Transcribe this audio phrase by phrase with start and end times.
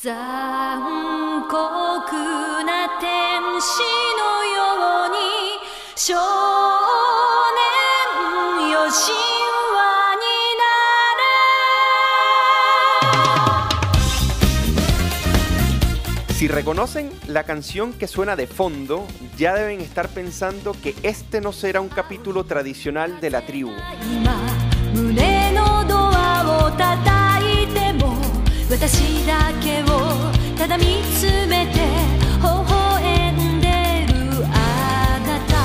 [0.00, 1.55] 残酷
[2.65, 3.81] な天使
[4.17, 5.17] のように
[5.95, 6.15] 少
[8.57, 9.13] 年よ神
[9.75, 10.25] 話に
[10.57, 10.63] な
[16.29, 19.05] れ Si reconocen la canción que suena de fondo,
[19.37, 23.71] ya deben estar pensando que este no será un capítulo tradicional de la tribu.
[28.70, 29.86] 私だけを
[30.56, 31.80] ただ見つめて
[32.40, 33.66] 微笑んで
[34.12, 35.56] るあなた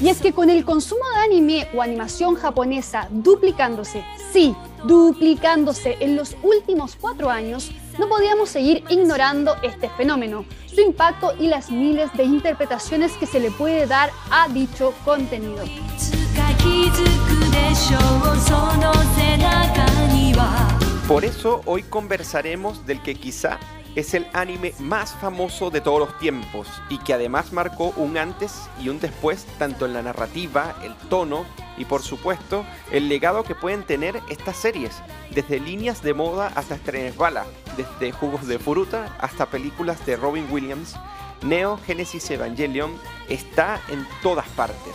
[0.00, 6.14] Y es que con el consumo de anime o animación japonesa duplicándose, sí, duplicándose en
[6.14, 12.12] los últimos cuatro años, no podíamos seguir ignorando este fenómeno, su impacto y las miles
[12.12, 15.64] de interpretaciones que se le puede dar a dicho contenido.
[21.07, 23.59] Por eso hoy conversaremos del que quizá
[23.93, 28.69] es el anime más famoso de todos los tiempos y que además marcó un antes
[28.81, 31.45] y un después tanto en la narrativa, el tono
[31.77, 35.01] y por supuesto el legado que pueden tener estas series,
[35.31, 37.45] desde líneas de moda hasta estrenes bala,
[37.75, 40.95] desde jugos de fruta hasta películas de Robin Williams,
[41.43, 42.93] Neo Genesis Evangelion
[43.27, 44.93] está en todas partes.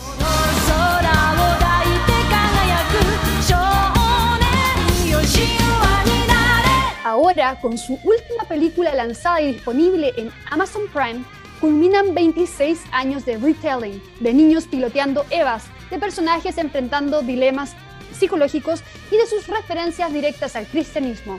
[7.56, 11.24] con su última película lanzada y disponible en Amazon Prime,
[11.60, 17.74] culminan 26 años de retelling, de niños piloteando Evas, de personajes enfrentando dilemas
[18.12, 21.38] psicológicos y de sus referencias directas al cristianismo.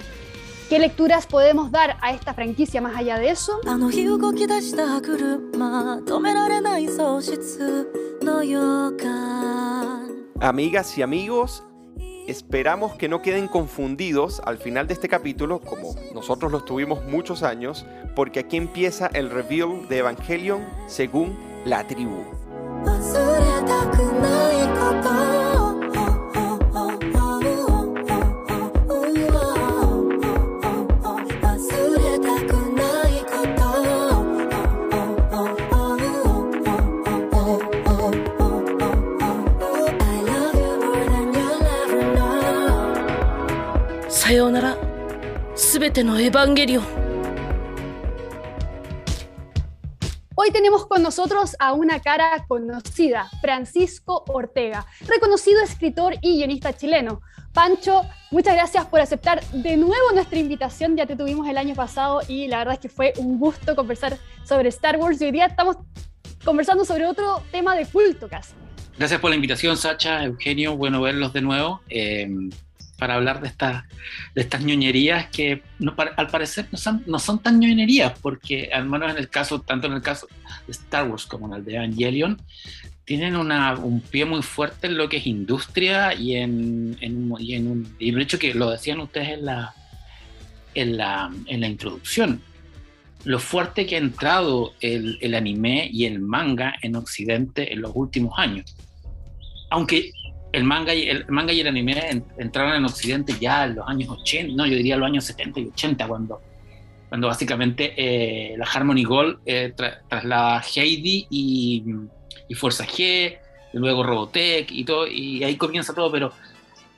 [0.70, 3.60] ¿Qué lecturas podemos dar a esta franquicia más allá de eso?
[10.42, 11.64] Amigas y amigos,
[12.30, 17.44] esperamos que no queden confundidos al final de este capítulo, como nosotros lo tuvimos muchos
[17.44, 17.86] años,
[18.16, 22.24] porque aquí empieza el reveal de Evangelion según la tribu.
[44.29, 44.77] さようなら
[45.55, 47.05] すべてのエヴァンゲリオン
[50.37, 57.21] Hoy tenemos con nosotros a una cara conocida, Francisco Ortega, reconocido escritor y guionista chileno.
[57.53, 58.03] Pancho,
[58.33, 60.97] muchas gracias por aceptar de nuevo nuestra invitación.
[60.97, 64.19] Ya te tuvimos el año pasado y la verdad es que fue un gusto conversar
[64.43, 65.23] sobre Star Wars.
[65.23, 65.77] Y hoy día estamos
[66.45, 68.55] conversando sobre otro tema de culto casi.
[68.99, 70.77] Gracias por la invitación, Sacha, Eugenio.
[70.77, 72.29] Bueno verlos de nuevo eh,
[73.00, 73.88] para hablar de, esta,
[74.36, 78.86] de estas ñoñerías que no, al parecer no son, no son tan ñoñerías, porque al
[78.88, 80.28] menos en el caso, tanto en el caso
[80.68, 82.42] de Star Wars como en el de Evangelion,
[83.06, 87.56] tienen una, un pie muy fuerte en lo que es industria y en, en- y
[87.56, 89.74] en un y de hecho que lo decían ustedes en la,
[90.76, 92.42] en la, en la introducción.
[93.24, 97.92] Lo fuerte que ha entrado el, el anime y el manga en Occidente en los
[97.96, 98.76] últimos años
[99.72, 100.12] aunque
[100.52, 103.88] el manga y el manga y el anime en- entraron en Occidente ya en los
[103.88, 106.42] años 80, no, yo diría los años 70 y 80, cuando,
[107.10, 111.84] cuando básicamente eh, la Harmony Gold eh, tra- traslada Heidi y,
[112.48, 113.38] y Fuerza G,
[113.72, 116.34] y luego Robotech y todo, y ahí comienza todo, pero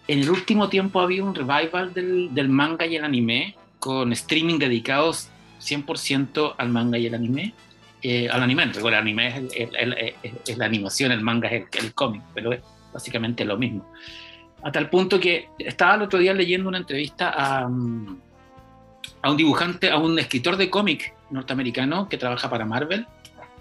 [0.07, 4.11] en el último tiempo ha habido un revival del, del manga y el anime, con
[4.13, 5.29] streaming dedicados
[5.59, 7.53] 100% al manga y el anime
[8.03, 8.63] eh, al anime.
[8.63, 9.94] El anime es, el- el-
[10.47, 12.51] el- la animación, el manga es el, cómic, pero
[12.94, 13.85] básicamente lo mismo.
[14.63, 18.19] A tal punto que estaba el otro día leyendo una entrevista a, mm,
[19.24, 23.07] a un dibujante, a un escritor de cómic norteamericano que trabaja para Marvel,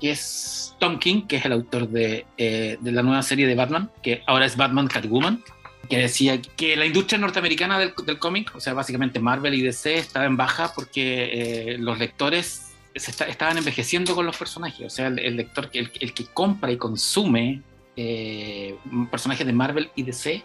[0.01, 3.55] que es Tom King, que es el autor de, eh, de la nueva serie de
[3.55, 5.43] Batman, que ahora es Batman Catwoman,
[5.89, 9.97] que decía que la industria norteamericana del, del cómic, o sea, básicamente Marvel y DC,
[9.99, 14.87] estaba en baja porque eh, los lectores se está- estaban envejeciendo con los personajes.
[14.87, 17.61] O sea, el, el lector, el, el que compra y consume
[18.03, 18.77] eh,
[19.11, 20.43] personajes de Marvel y DC,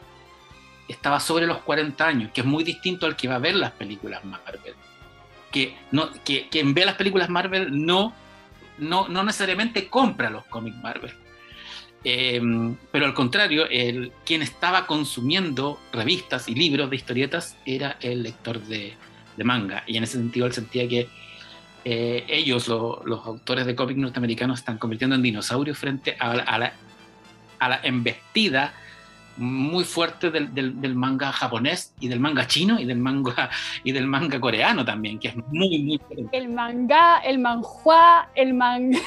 [0.88, 3.72] estaba sobre los 40 años, que es muy distinto al que va a ver las
[3.72, 4.74] películas Marvel.
[5.52, 8.13] Que, no, que quien ve las películas Marvel no,
[8.78, 11.13] no, no necesariamente compra los cómics Marvel.
[12.04, 12.42] Eh,
[12.92, 18.60] pero al contrario, el, quien estaba consumiendo revistas y libros de historietas era el lector
[18.62, 18.94] de,
[19.38, 19.84] de manga.
[19.88, 21.08] Y en ese sentido, él sentía que
[21.84, 26.58] eh, ellos, lo- los autores de cómics norteamericanos, están convirtiendo en dinosaurios frente a, a
[26.60, 26.74] la,
[27.60, 28.74] a la embestida
[29.38, 33.50] muy fuerte del, del, del, manga japonés y del manga chino y del manga
[33.84, 36.25] y del manga coreano también, que es muy, muy fuerte.
[36.31, 39.00] El manga, el manhua, el manga.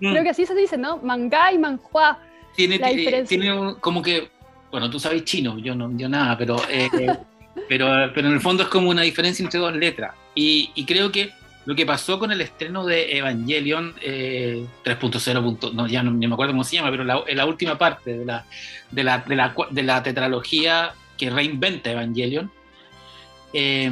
[0.00, 0.12] Mm.
[0.12, 0.98] Creo que así se dice, ¿no?
[0.98, 2.18] Manga y manhua.
[2.54, 2.78] Tiene,
[3.24, 4.30] tiene como que,
[4.70, 6.88] bueno, tú sabes chino, yo no, yo nada, pero, eh,
[7.68, 10.14] pero, pero en el fondo es como una diferencia entre dos letras.
[10.34, 11.30] Y, y creo que
[11.66, 16.52] lo que pasó con el estreno de Evangelion eh, 3.0, no, ya no, me acuerdo
[16.52, 18.46] cómo se llama, pero la, última parte de la,
[18.92, 19.24] de, la,
[19.70, 22.52] de, la, tetralogía que reinventa Evangelion,
[23.52, 23.90] eh,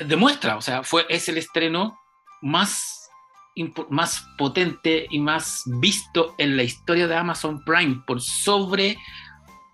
[0.00, 1.96] demuestra, o sea, fue, es el estreno
[2.42, 3.08] más,
[3.88, 8.98] más potente y más visto en la historia de Amazon Prime, por sobre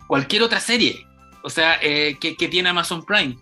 [0.06, 1.02] cualquier otra serie,
[1.42, 3.38] o sea, eh, que tiene Amazon Prime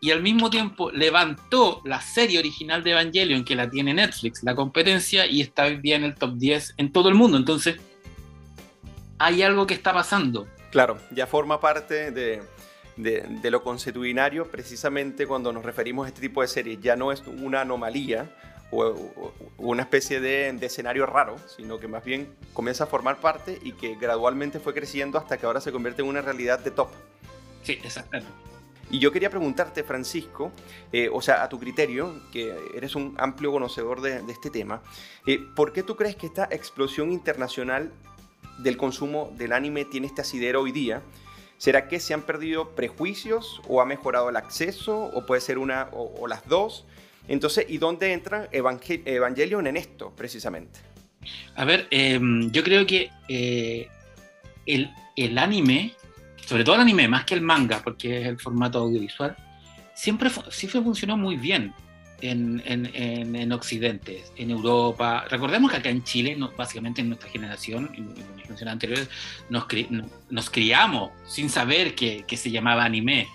[0.00, 4.54] y al mismo tiempo levantó la serie original de Evangelion, que la tiene Netflix, la
[4.54, 7.36] competencia, y está hoy día en el top 10 en todo el mundo.
[7.36, 7.76] Entonces,
[9.18, 10.48] hay algo que está pasando.
[10.70, 12.42] Claro, ya forma parte de,
[12.96, 16.80] de, lo consuetudinario, precisamente cuando nos referimos a este tipo de series.
[16.80, 18.34] Ya no es una anomalía
[18.70, 18.94] o,
[19.58, 23.72] una especie de, de, escenario raro, sino que más bien comienza a formar parte y
[23.72, 26.88] que gradualmente fue creciendo hasta que ahora se convierte en una realidad de top.
[27.62, 28.49] Sí, exactamente.
[28.90, 30.52] Y yo quería preguntarte, Francisco,
[30.92, 34.82] eh, o sea, a tu criterio, que eres un amplio conocedor de, este tema,
[35.26, 37.92] eh, ¿por qué tú crees que esta explosión internacional
[38.58, 41.02] del consumo del anime tiene este asidero hoy día?
[41.56, 45.88] ¿Será que se han perdido prejuicios o ha mejorado el acceso o puede ser una
[45.92, 46.84] o, las dos?
[47.28, 50.80] Entonces, ¿y dónde entra Evangelion en esto precisamente?
[51.54, 53.88] A ver, em, yo creo que eh,
[54.66, 55.94] el, el anime
[56.50, 59.36] sobre todo el anime, más que el manga, porque es el formato audiovisual,
[59.94, 61.72] siempre, siempre funcionó muy bien
[62.22, 65.26] en, en, en, Occidente, en Europa.
[65.30, 69.08] Recordemos que acá en Chile, básicamente en nuestra generación, en, en generaciones anteriores,
[69.48, 69.64] nos,
[70.28, 73.28] nos criamos sin saber que, que, se llamaba anime.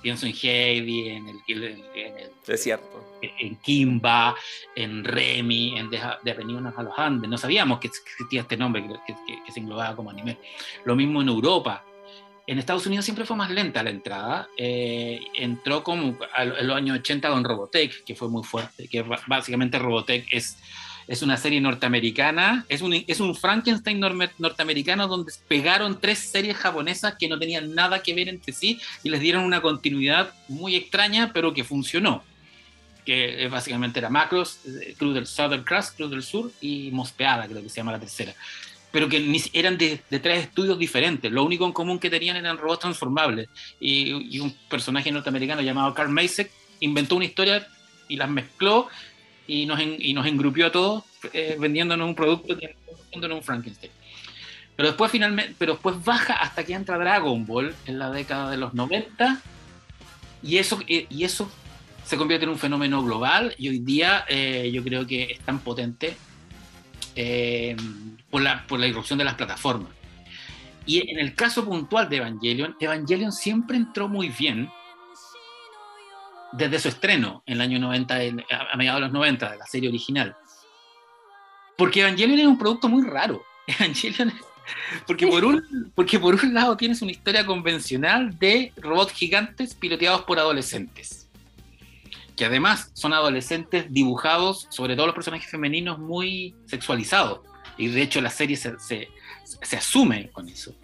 [0.00, 3.18] Pienso en Heavy, en el, en el es cierto.
[3.20, 4.36] En Kimba,
[4.76, 7.28] en Remy, en De, de a los Andes.
[7.28, 10.38] No sabíamos que existía este nombre que, que, que se englobaba como anime.
[10.84, 11.84] Lo mismo en Europa
[12.50, 14.48] en Estados Unidos siempre fue más lenta la entrada.
[14.56, 19.78] Eh, entró como en los años 80 con Robotech, que fue muy fuerte, que básicamente
[19.78, 20.58] Robotech es,
[21.06, 27.14] es una serie norteamericana, es un, es un Frankenstein norteamericano donde pegaron tres series japonesas
[27.16, 31.30] que no tenían nada que ver entre sí y les dieron una continuidad muy extraña,
[31.32, 32.24] pero que funcionó.
[33.06, 37.62] Que básicamente era Macros, eh, Cruz del Southern Cross, Cruz del Sur y Mospeada, creo
[37.62, 38.34] que se llama la tercera
[38.90, 41.30] pero que eran de, tres estudios diferentes.
[41.30, 43.48] Lo único en común que tenían eran robots transformables.
[43.78, 46.50] Y, un personaje norteamericano llamado Carl Masek
[46.80, 47.66] inventó una historia
[48.08, 48.88] y las mezcló
[49.46, 53.92] y nos, y nos engrupió a todos eh, vendiéndonos un producto, vendiéndonos un Frankenstein.
[54.76, 58.56] Pero después, finalmente, pero después baja hasta que entra Dragon Ball en la década de
[58.56, 59.40] los 90
[60.42, 61.50] y eso, y eso
[62.10, 65.60] se convierte en un fenómeno global y hoy día eh, yo creo que es tan
[65.60, 66.16] potente
[67.16, 67.76] eh,
[68.30, 69.92] por, la, por la irrupción de las plataformas.
[70.86, 74.70] Y en el caso puntual de Evangelion, Evangelion siempre entró muy bien
[76.52, 79.88] desde su estreno en el año 90, a mediados de los 90, de la serie
[79.88, 80.36] original.
[81.76, 83.42] Porque Evangelion es un producto muy raro.
[83.66, 84.32] Evangelion
[85.06, 90.22] porque por, un, porque por un lado tienes una historia convencional de robots gigantes piloteados
[90.22, 91.29] por adolescentes
[92.40, 97.40] que además son adolescentes dibujados, sobre todo los personajes femeninos, muy sexualizados.
[97.76, 100.74] Y de hecho la serie se, se, asume con eso.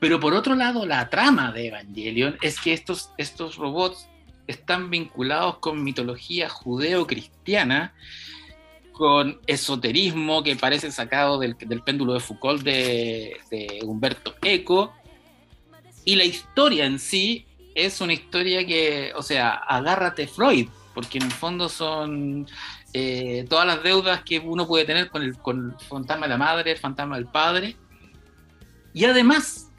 [0.00, 4.08] Pero por otro lado, la trama de Evangelion es que estos, estos robots
[4.46, 7.92] están vinculados con mitología judeo-cristiana,
[8.92, 14.94] con esoterismo que parece sacado del, del péndulo de Foucault de, de, Humberto Eco.
[16.06, 21.24] Y la historia en sí es una historia que, o sea, agárrate Freud, porque en
[21.24, 22.46] el fondo son
[22.92, 26.38] eh, todas las deudas que uno puede tener con el, con el fantasma de la
[26.38, 27.76] madre, el fantasma del padre.
[28.92, 29.70] Y además,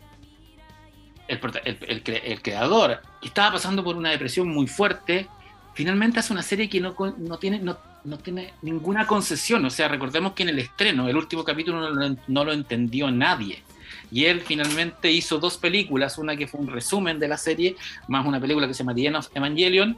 [1.28, 5.28] el, el, el, creador, que estaba pasando por una depresión muy fuerte,
[5.74, 9.64] finalmente hace una serie que no, no tiene, no, no, tiene ninguna concesión.
[9.64, 13.64] O sea, recordemos que en el estreno, el último capítulo no no lo entendió nadie.
[14.12, 17.76] Y él finalmente hizo dos películas, una que fue un resumen de la serie,
[18.08, 19.98] más una película que se llama The Evangelion,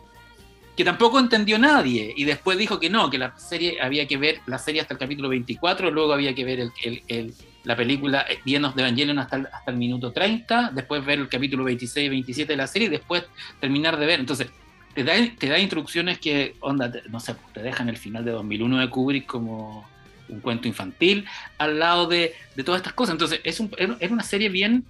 [0.78, 4.42] que tampoco entendió nadie y después dijo que no, que la serie había que ver
[4.46, 8.84] la serie hasta el capítulo 24, luego había que ver el, la película Vienos de
[8.84, 12.58] Evangelion hasta el, hasta el minuto 30, después ver el capítulo 26 y 27 de
[12.58, 13.24] la serie y después
[13.60, 14.20] terminar de ver.
[14.20, 14.52] Entonces,
[14.94, 18.78] te da, te da instrucciones que, onda, no sé, te dejan el final de 2001
[18.78, 19.90] de Kubrick como
[20.30, 21.26] un cuento infantil
[21.58, 23.14] al lado de, de todas estas cosas.
[23.14, 24.86] Entonces, es un, era una serie bien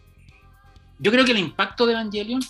[1.00, 2.42] yo creo que el impacto de Evangelion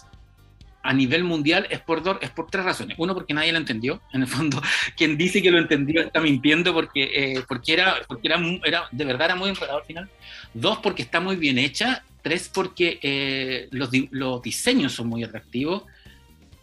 [0.84, 2.98] a nivel mundial es por, dos, es por tres razones.
[2.98, 4.02] Uno, porque nadie lo entendió.
[4.14, 4.62] En el fondo,
[4.98, 9.26] quien dice que lo entendió está mintiendo porque, eh, porque, era, porque era, de verdad
[9.26, 10.10] era muy enredado al final.
[10.54, 12.04] Dos, porque está muy bien hecha.
[12.22, 15.84] Tres, porque eh, los, los, diseños son muy atractivos.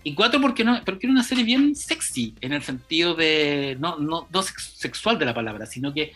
[0.03, 3.99] Y cuatro, porque, no, porque era una serie bien sexy, en el sentido de, no,
[3.99, 6.13] no, no sexual de la palabra, sino que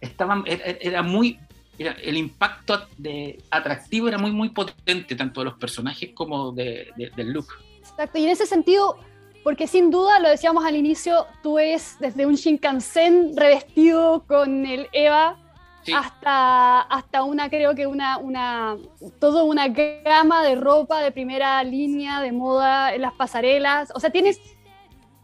[0.00, 1.38] estaba, era, era muy
[1.78, 7.32] el impacto de, atractivo era muy, muy potente, tanto de los personajes como de, del
[7.32, 7.46] look.
[7.78, 8.98] Exacto, y en ese sentido,
[9.42, 14.88] porque sin duda, lo decíamos al inicio, tú es desde un Shinkansen revestido con el
[14.92, 15.38] Eva
[15.92, 18.76] hasta, hasta una, creo que una, una,
[19.18, 24.10] toda una gama de ropa de primera línea, de moda, en las pasarelas, o sea,
[24.10, 24.40] tienes,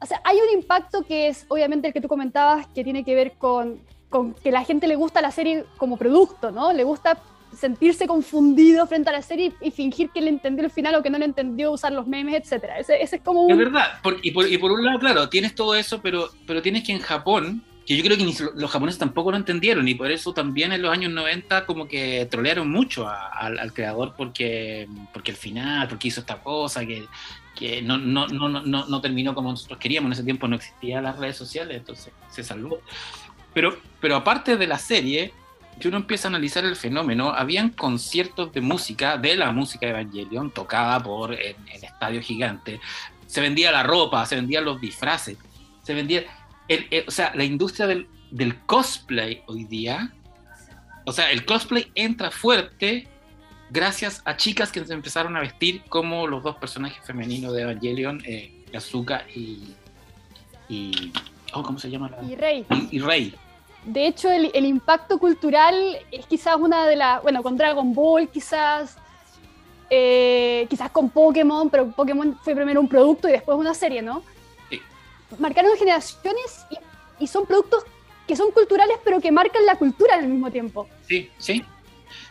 [0.01, 3.15] o sea, hay un impacto que es obviamente el que tú comentabas, que tiene que
[3.15, 6.73] ver con con que la gente le gusta la serie como producto, ¿no?
[6.73, 7.19] Le gusta
[7.57, 11.11] sentirse confundido frente a la serie y, fingir que le entendió el final o que
[11.11, 12.65] no le entendió, usar los memes, etc.
[12.79, 13.51] Ese, es como un...
[13.51, 17.01] Es verdad, y, por, un lado, claro, tienes todo eso, pero, pero tienes que en
[17.01, 20.83] Japón, que yo creo que los japoneses tampoco lo entendieron y por eso también en
[20.83, 26.21] los años 90 como que trolearon mucho al, creador porque, porque el final, porque hizo
[26.21, 27.07] esta cosa, que,
[27.57, 31.05] que no, no, no, no, no terminó como nosotros queríamos, en ese tiempo no existían
[31.05, 32.81] las redes sociales, entonces se salvó.
[33.59, 35.33] Pero, pero aparte de la serie,
[35.81, 39.91] yo uno empieza a analizar el fenómeno, habían conciertos de música, de la música de
[39.95, 42.79] Evangelion, tocada por el, estadio gigante.
[43.27, 45.39] Se vendía la ropa, se vendían los disfraces,
[45.83, 46.23] se vendía...
[47.05, 50.13] o sea, la industria del, del cosplay hoy día,
[51.05, 53.09] o sea, el cosplay entra fuerte
[53.71, 58.23] gracias a chicas que se empezaron a vestir como los dos personajes femeninos de Evangelion,
[58.25, 58.53] eh,
[59.35, 59.75] y,
[60.69, 61.13] y
[61.55, 62.09] oh, ¿cómo se llama?
[62.23, 62.65] Y Rey.
[62.93, 63.35] y Rey
[63.89, 68.97] de hecho, el, impacto cultural es quizás una de las, bueno, con Dragon Ball quizás,
[69.89, 74.23] eh, quizás con Pokémon, pero Pokémon fue primero un producto y después una serie, ¿no?
[74.71, 74.81] Sí.
[75.39, 76.67] Marcaron generaciones
[77.19, 77.85] y, son productos
[78.27, 80.87] que son culturales, pero que marcan la cultura al mismo tiempo.
[81.07, 81.65] Sí, sí.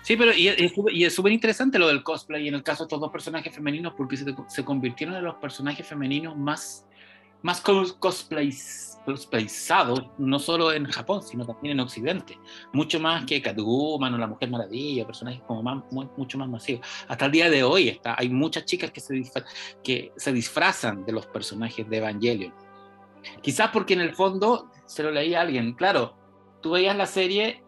[0.04, 3.12] Sí, pero y, es súper interesante lo del cosplay en el caso de estos dos
[3.12, 6.88] personajes femeninos porque se, se convirtieron en los personajes femeninos más
[7.42, 12.38] más cosplays, cosplayzados, no solo en Japón, sino también en Occidente.
[12.74, 15.82] Mucho más que Catwoman o la Mujer Maravilla, personajes como más,
[16.18, 16.86] mucho más masivos.
[17.08, 19.24] Hasta el día de hoy está, hay muchas chicas que se,
[19.82, 22.54] que se disfrazan de los personajes de Evangelion.
[23.42, 26.18] Quizás porque en el fondo, se lo leía a alguien, claro,
[26.62, 27.64] tú veías la serie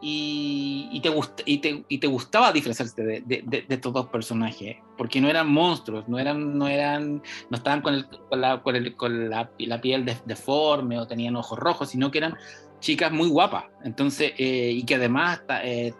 [0.00, 1.14] y, te,
[1.44, 5.50] y, te, y te gustaba diferenciarse de, de, de, estos dos personajes, porque no eran
[5.50, 9.50] monstruos, no eran, no eran, no estaban con, el, con, la, con, el, con la,
[9.56, 12.36] la, piel deforme o tenían ojos rojos, sino que eran
[12.80, 15.94] chicas muy guapas, entonces, eh, y que además eh,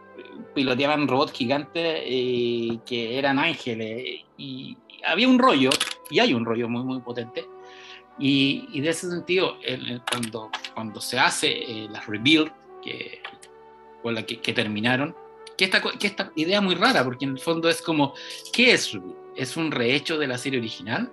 [0.54, 4.76] piloteaban robots gigantes eh, que eran ángeles, y,
[5.06, 5.70] había un rollo,
[6.10, 7.46] y hay un rollo muy, muy potente,
[8.18, 9.56] y, y de ese sentido,
[10.10, 12.52] cuando, cuando se hace la rebuild,
[12.82, 13.22] que
[14.02, 15.16] con la que, terminaron,
[15.60, 18.14] que esta, que esta idea muy rara, porque en el fondo es como,
[18.50, 18.98] ¿qué es
[19.36, 21.12] ¿Es un rehecho de la serie original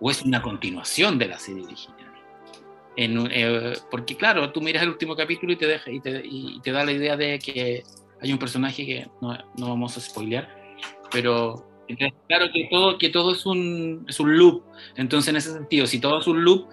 [0.00, 2.10] o es una continuación de la serie original?
[2.96, 6.60] En, eh, porque claro, tú miras el último capítulo y te, deja, y te, y
[6.62, 7.82] te da la idea de que
[8.22, 10.48] hay un personaje que no, no vamos a spoilear,
[11.12, 11.68] pero
[12.26, 14.62] claro que todo, que todo es, un, es un loop.
[14.96, 16.70] Entonces, en ese sentido, si todo es un loop,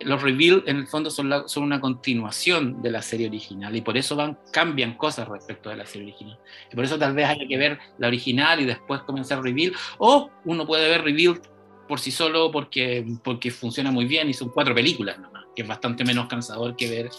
[0.00, 3.96] los reveal en el fondo son, son, una continuación de la serie original y por
[3.96, 6.38] eso van, cambian cosas respecto de la serie original.
[6.70, 10.30] Y por eso tal vez haya que ver la original y después comenzar reveal, o
[10.44, 11.40] uno puede ver reveal
[11.88, 15.68] por sí solo porque, porque funciona muy bien y son cuatro películas nomás, que es
[15.68, 17.10] bastante menos cansador que ver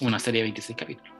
[0.00, 1.12] una serie de 26 capítulos.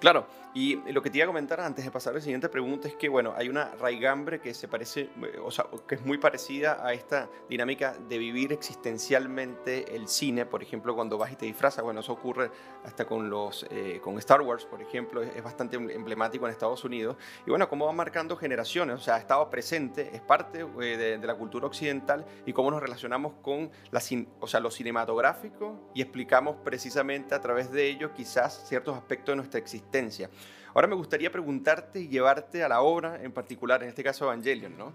[0.00, 2.86] Claro, y lo que te iba a comentar antes de pasar a la siguiente pregunta
[2.86, 5.10] es que, bueno, hay una raigambre que se parece,
[5.42, 10.62] o sea, que es muy parecida a esta dinámica de vivir existencialmente el cine, por
[10.62, 12.52] ejemplo, cuando vas y te disfrazas, bueno, eso ocurre
[12.84, 16.84] hasta con los, eh, con Star Wars, por ejemplo, es, bastante em, emblemático en Estados
[16.84, 21.18] Unidos, y bueno, cómo va marcando generaciones, o sea, ha estado presente, es parte eh,
[21.18, 24.00] de, la cultura occidental y cómo nos relacionamos con la,
[24.38, 29.36] o sea, lo cinematográfico y explicamos precisamente a través de ello quizás ciertos aspectos de
[29.36, 30.30] nuestra existencia.
[30.74, 34.76] Ahora me gustaría preguntarte y llevarte a la obra en particular, en este caso Evangelion,
[34.76, 34.92] ¿no?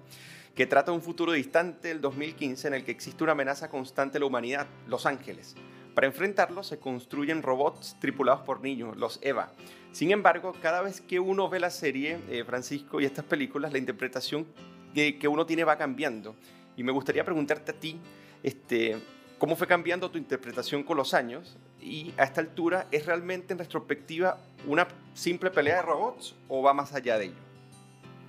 [0.60, 4.20] que trata un futuro distante, el 2015, en el que existe una amenaza constante a
[4.20, 5.56] la humanidad, Los Ángeles.
[5.96, 9.54] Para enfrentarlo se construyen robots tripulados por niños, los EVA.
[9.94, 13.78] Sin embargo, cada vez que uno ve la serie, eh, Francisco, y estas películas, la
[13.78, 14.48] interpretación
[14.94, 16.36] que, que uno tiene va cambiando.
[16.76, 18.00] Y me gustaría preguntarte a ti,
[18.44, 18.98] este,
[19.40, 21.58] ¿Cómo fue cambiando tu interpretación con los años?
[21.82, 26.74] Y a esta altura, ¿es realmente en retrospectiva una simple pelea de robots o va
[26.74, 27.36] más allá de ello?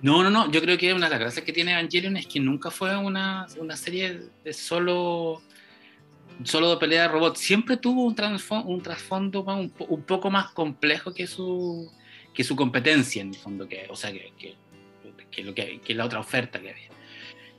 [0.01, 0.49] No, no, no.
[0.49, 3.45] Yo creo que una de las gracias que tiene Evangelion es que nunca fue una,
[3.59, 5.41] una serie de solo,
[6.43, 7.39] solo de pelea de robots.
[7.39, 8.15] Siempre tuvo un,
[8.65, 11.91] un trasfondo un, po- un poco más complejo que su,
[12.33, 13.67] que su competencia, en el fondo.
[13.67, 14.55] Que, o sea, que,
[15.29, 16.89] que lo que, que la otra oferta que había.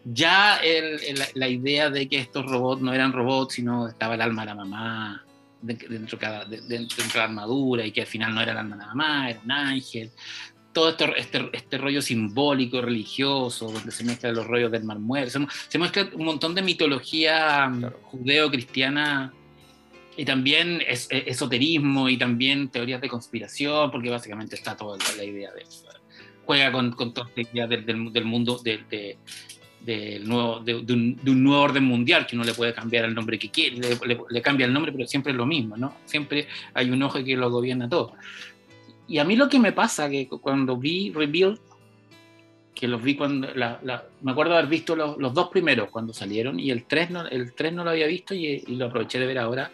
[0.05, 4.21] Ya el- el- la, idea de que estos robots no eran robots, sino estaba el
[4.23, 5.25] alma de la mamá
[5.61, 8.53] de- dentro, cada, de- de- dentro de la armadura y que al final no era
[8.53, 10.11] el alma de la mamá, era un ángel
[10.73, 15.31] todo este, este, este rollo simbólico, religioso, donde se mezclan los rollos del mar muerto,
[15.31, 18.01] se, se mezcla un montón de mitología mm, Claro.
[18.05, 19.33] judeo-cristiana
[20.17, 25.23] y también es, es- esoterismo y también teorías de conspiración, porque básicamente está toda la,
[25.25, 25.63] idea de
[26.47, 29.19] juega con, con toda esta idea del, del- del mundo del, de-
[29.85, 33.05] del nuevo, de, de un, de un nuevo orden mundial que uno le puede cambiar
[33.05, 35.77] el nombre que quiere, le, le- le cambia el nombre, pero siempre es lo mismo,
[35.77, 35.95] ¿no?
[36.05, 38.13] Siempre hay un ojo que lo gobierna todo.
[39.09, 41.59] Y a mí lo que me pasa, que cu- cuando vi Rebuild,
[42.75, 46.13] que los vi cuando, la- la- me acuerdo haber visto los, los dos primeros cuando
[46.13, 49.19] salieron, y el 3 no, el 3 no lo había visto y, y lo aproveché
[49.19, 49.71] de ver ahora.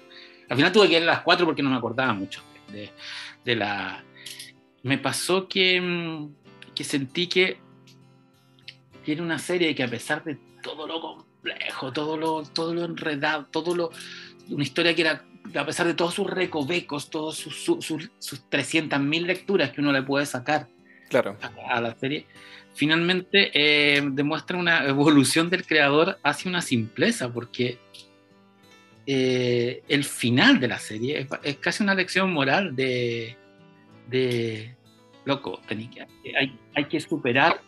[0.49, 2.41] Al final tuve que ver las 4 porque no me acordaba mucho
[2.73, 2.89] de,
[3.45, 4.03] de la...
[4.83, 6.29] Me pasó que, mm,
[6.75, 7.59] que sentí que
[9.09, 13.47] tiene una serie que a pesar de todo lo complejo, todo lo, todo lo enredado,
[13.47, 13.91] todo lo...
[14.51, 15.25] Una historia que era
[15.55, 19.93] a pesar de todos sus recovecos, todos sus, sus, sus, sus 300.000 lecturas que uno
[19.93, 20.69] le puede sacar
[21.09, 21.39] Claro.
[21.41, 22.27] a, a la serie,
[22.75, 27.79] finalmente eh, demuestra una evolución del creador hacia una simpleza, porque
[29.07, 33.39] eh, el final de la serie es, es casi una lección moral de,
[34.11, 34.77] de
[35.25, 37.63] loco, hay, hay que superar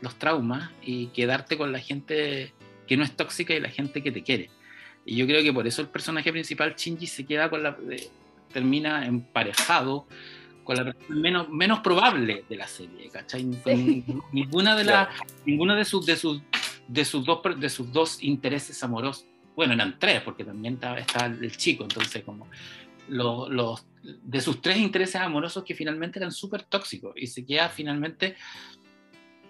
[0.00, 2.52] los traumas y quedarte con la gente
[2.86, 4.50] que no es tóxica y la gente que te quiere.
[5.04, 7.76] Y yo creo que por eso el personaje principal, Shinji, se queda con la.
[7.90, 8.08] eh,
[8.52, 10.06] termina emparejado
[10.64, 13.46] con la persona menos, menos probable de la serie, ¿cachai?
[13.64, 14.04] Sí.
[14.32, 15.08] Ninguna de las.
[15.44, 16.40] Ninguna de sus, de sus,
[16.88, 19.26] de sus dos de sus dos intereses amorosos.
[19.54, 22.48] Bueno, eran tres, porque también estaba, estaba el chico, entonces como
[23.08, 27.68] los, los- de sus tres intereses amorosos que finalmente eran súper tóxicos y se queda
[27.68, 28.36] finalmente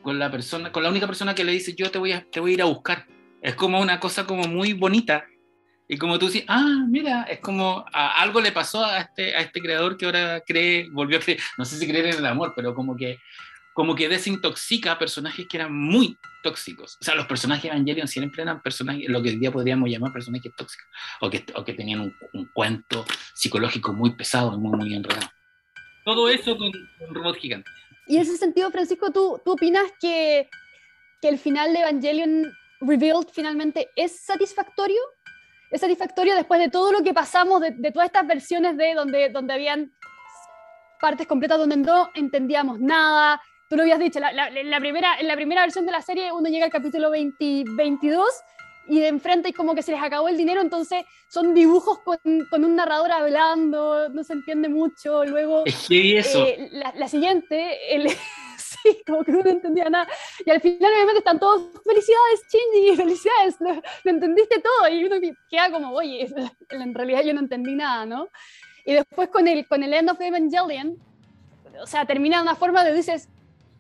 [0.07, 2.39] con la persona, con la única persona que le dice yo te voy a, te
[2.39, 3.09] voy a ir a buscar.
[3.43, 5.25] Es como una cosa como muy bonita.
[5.89, 9.41] Y como tú dices, ah, mira, es como a- algo le pasó a este, a
[9.41, 12.53] este creador que ahora cree, volvió a creer, no sé si creer en el amor,
[12.55, 13.19] pero como que,
[13.75, 16.97] como que desintoxica a personajes que eran muy tóxicos.
[17.01, 20.13] O sea, los personajes de Evangelion siempre eran personajes, lo que hoy día podríamos llamar
[20.13, 20.87] personajes tóxicos,
[21.21, 25.29] o que, o que tenían un, un cuento psicológico muy pesado muy, muy enredado.
[26.05, 26.71] Todo eso con
[27.09, 27.69] un robot gigante.
[28.07, 30.49] Y en ese sentido, Francisco, ¿tú, tú opinas que,
[31.21, 35.01] que el final de Evangelion Revealed finalmente es satisfactorio?
[35.71, 39.31] ¿Es satisfactorio después de todo lo que pasamos, de, de todas estas versiones de donde,
[39.31, 39.93] donde habían
[41.01, 43.41] partes completas donde no entendíamos nada?
[43.69, 46.31] Tú lo habías dicho, la, la- la primera, en la primera versión de la serie
[46.33, 48.29] uno llega al capítulo 20 22
[48.89, 52.19] y de enfrente es como que se les acabó el dinero, entonces son dibujos con,
[52.51, 55.63] con un narrador hablando, no se entiende mucho, luego...
[55.67, 58.09] Es que eso, Eh, la, la siguiente, el-
[58.59, 60.09] sí, como que no entendía nada.
[60.45, 64.89] Y al final, obviamente, están todos, felicidades, Shinji, felicidades, lo, lo entendiste todo.
[64.89, 66.29] Y uno que- queda como, oye,
[66.71, 68.29] en realidad yo no entendí nada, ¿no?
[68.85, 70.97] Y después con el, con el End of Evangelion,
[71.83, 73.29] o sea, termina de una forma de dices,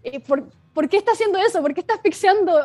[0.03, 1.63] eh, ¿por, ¿por qué está haciendo eso?
[1.63, 2.59] ¿Por qué está asfixiando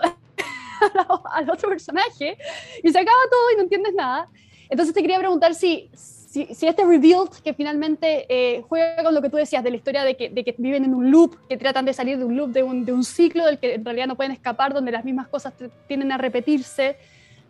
[1.34, 2.38] al otro personaje?
[2.84, 4.28] Y se acaba todo y no entiendes nada.
[4.70, 9.22] Entonces te quería preguntar si, si, si este Revealed, que finalmente eh, juega con lo
[9.22, 11.58] que tú decías de la historia de que, de que viven en un loop, que
[11.58, 14.08] tratan de salir de un loop, de un, de un ciclo del que en realidad
[14.08, 15.54] no pueden escapar, donde las mismas cosas
[15.88, 16.96] tienden a repetirse,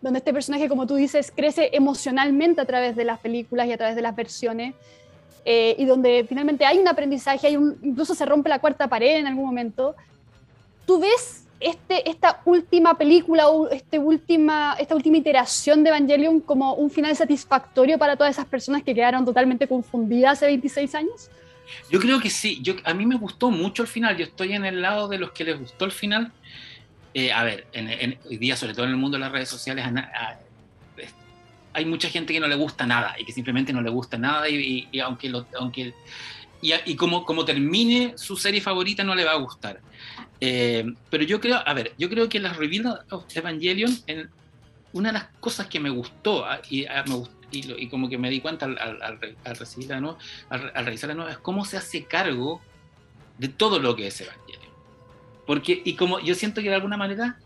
[0.00, 3.78] donde este personaje, como tú dices, crece emocionalmente a través de las películas y a
[3.78, 4.74] través de las versiones,
[5.44, 9.16] eh, y donde finalmente hay un aprendizaje, hay un, incluso se rompe la cuarta pared
[9.16, 9.94] en algún momento.
[10.86, 16.74] ¿Tú ves este, esta última película o este última, esta última iteración de Evangelion como
[16.74, 21.30] un final satisfactorio para todas esas personas que quedaron totalmente confundidas hace 26 años?
[21.90, 22.58] Yo creo que sí.
[22.62, 24.16] Yo, a mí me gustó mucho el final.
[24.16, 26.32] Yo estoy en el lado de los que les gustó el final.
[27.14, 29.48] Eh, a ver, en, en- hoy día, sobre todo en el mundo de las redes
[29.48, 30.38] sociales, a a-
[31.74, 34.46] hay mucha gente que no le gusta nada y que simplemente no le gusta nada
[34.48, 35.94] y, y- y aunque, lo, aunque
[36.60, 39.80] y, y como, como termine su serie favorita no le va a gustar.
[40.44, 43.96] Eh, pero yo creo, a ver, yo creo que las Reveal of Evangelion,
[44.92, 47.14] una de las cosas que me gustó ah, y, ah, me
[47.52, 49.54] y, como que me di cuenta al, al, al re- al
[49.86, 50.00] de
[50.84, 52.60] revisarla de nuevo, es cómo se hace cargo
[53.38, 54.72] de todo lo que es Evangelion.
[55.46, 57.38] Porque, y como yo siento que de alguna manera,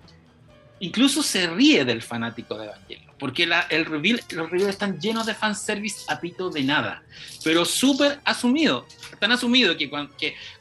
[0.80, 3.05] incluso se ríe del fanático de Evangelion.
[3.18, 7.02] Porque la, el reveal, los reveals están llenos de fanservice a pito de nada,
[7.44, 8.86] pero súper asumido,
[9.18, 9.90] tan asumido que,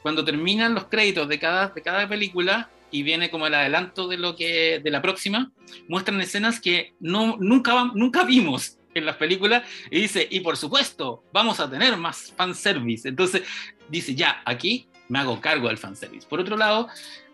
[0.02, 4.18] cuando terminan los créditos de cada, de cada película y viene como el adelanto de
[4.18, 5.52] lo que de la próxima,
[5.88, 11.24] muestran escenas que no, nunca, nunca vimos en las películas y dice, y por supuesto,
[11.34, 13.10] vamos a tener más fanservice.
[13.10, 13.44] Entonces
[13.90, 16.26] dice, ya, aquí me hago cargo del fanservice.
[16.28, 16.88] Por otro lado,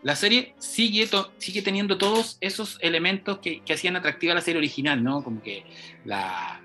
[0.03, 5.03] la serie sigue, sigue teniendo todos esos elementos que, que, hacían atractiva la serie original,
[5.03, 5.23] ¿no?
[5.23, 5.63] Como que
[6.05, 6.61] la,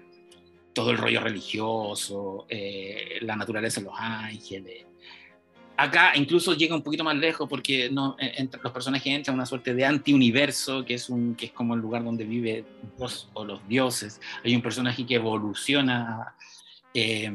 [0.76, 4.84] todo el rollo religioso, eh, la naturaleza de los ángeles.
[5.74, 9.72] Acá incluso llega un poquito más lejos porque no, entre los personajes entran una suerte
[9.72, 12.64] de antiuniverso, que es, un, que es como el lugar donde vive
[12.96, 14.20] Dios o los dioses.
[14.44, 16.34] Hay un personaje que evoluciona.
[16.92, 17.30] Eh,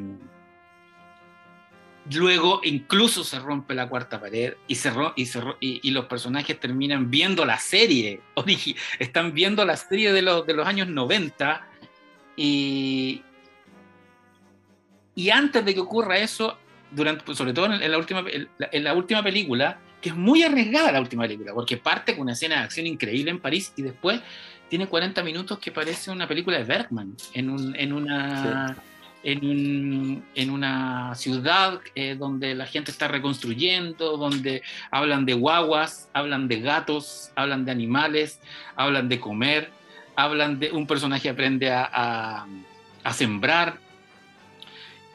[2.10, 7.46] Luego incluso se rompe la cuarta pared y, se y, y, los personajes terminan viendo
[7.46, 8.22] la serie,
[9.00, 11.68] están viendo la serie de los, de los años 90
[12.36, 13.22] y,
[15.14, 16.58] y antes de que ocurra eso,
[16.90, 20.92] durante, pues, sobre todo en, la última, en la última película, que es muy arriesgada
[20.92, 24.20] la última película, porque parte con una escena de acción increíble en París y después
[24.70, 28.76] tiene 40 minutos que parece una película de Bergman, en, un, en una
[29.24, 36.48] en, en una ciudad eh, donde la gente está reconstruyendo, donde hablan de guaguas, hablan
[36.48, 38.40] de gatos, hablan de animales,
[38.76, 39.70] hablan de comer,
[40.16, 42.46] hablan de un personaje aprende a,
[43.04, 43.80] a, sembrar.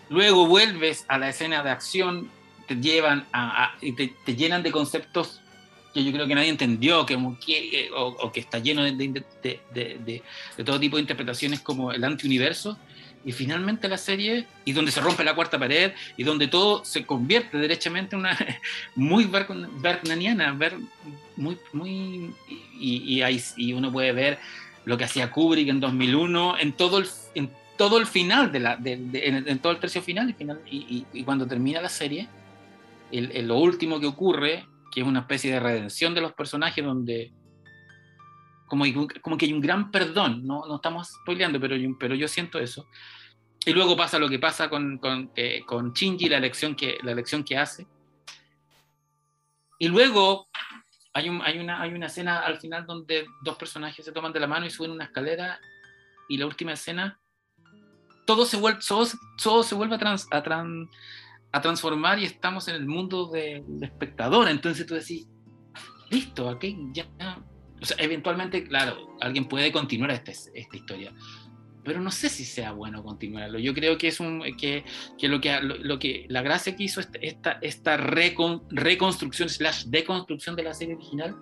[0.09, 2.31] Luego vuelves a la escena de acción,
[2.69, 5.41] te llevan a, y te, llenan de conceptos
[5.93, 7.17] que yo creo que nadie entendió, que,
[7.97, 10.23] o, que está lleno de, de, de,
[10.63, 12.79] todo tipo de interpretaciones como el antiuniverso,
[13.27, 17.05] y finalmente la serie, y donde se rompe la cuarta pared, y donde todo se
[17.05, 18.39] convierte derechamente en una
[18.95, 20.75] muy bergnaniana, ver,
[21.35, 22.33] muy, muy,
[22.79, 24.39] y, y, y, uno puede ver
[24.85, 28.77] lo que hacía Kubrick en 2001, en todo el, en todo el final, de la,
[28.77, 32.29] de, en, todo el tercio final, y, final y, cuando termina la serie,
[33.11, 37.33] el, lo último que ocurre, que es una especie de redención de los personajes, donde
[38.67, 38.85] como,
[39.23, 42.87] como que hay un gran perdón, no, no estamos spoileando, pero, pero yo siento eso,
[43.67, 47.11] y luego pasa lo que pasa con, con, eh, con Shinji, la elección, que, la
[47.11, 47.85] elección que hace.
[49.81, 50.49] Y luego
[51.13, 54.39] hay, un, hay, una, hay una escena al final donde dos personajes se toman de
[54.39, 55.59] la mano y suben una escalera.
[56.29, 57.19] Y la última escena,
[58.25, 59.05] todo se vuelve, todo,
[59.43, 60.45] todo se vuelve a, trans, a,
[61.51, 64.49] a, transformar y estamos en el mundo del espectador.
[64.49, 65.27] Entonces tú decís,
[66.09, 67.09] listo, aquí ya.
[67.81, 71.13] O sea, eventualmente, claro, alguien puede continuar esta, esta historia
[71.87, 73.61] pero no sé si sea bueno continuarlo.
[73.61, 74.85] Yo creo que es un que,
[75.17, 80.65] que, lo, que lo, que la gracia que hizo esta, esta reconstrucción slash deconstrucción de
[80.65, 81.37] la serie original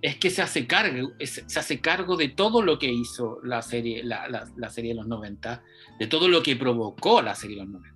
[0.00, 4.02] es que se hace cargo, se hace cargo de todo lo que hizo la serie,
[4.02, 5.62] la, la, la serie de los 90,
[5.98, 7.93] de todo lo que provocó la serie de los 90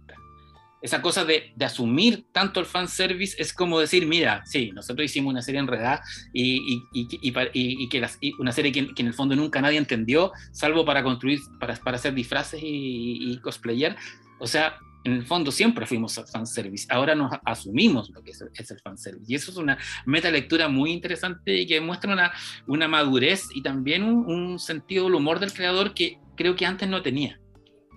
[0.80, 5.32] esa cosa de, de, asumir tanto el fanservice es como decir, mira, sí, nosotros hicimos
[5.32, 7.18] una serie enredada y, y, y,
[7.52, 11.02] y que las, una serie que, que, en el fondo nunca nadie entendió, salvo para
[11.02, 13.96] construir, para, para hacer disfraces y, cosplayer.
[14.40, 18.70] O sea, en el fondo siempre fuimos fanservice, ahora nos asumimos lo que es, es
[18.70, 19.32] el fanservice.
[19.32, 22.32] Y eso es una meta lectura muy interesante y que muestra una,
[22.66, 26.88] una madurez y también un, un sentido del humor del creador que creo que antes
[26.88, 27.40] no tenía.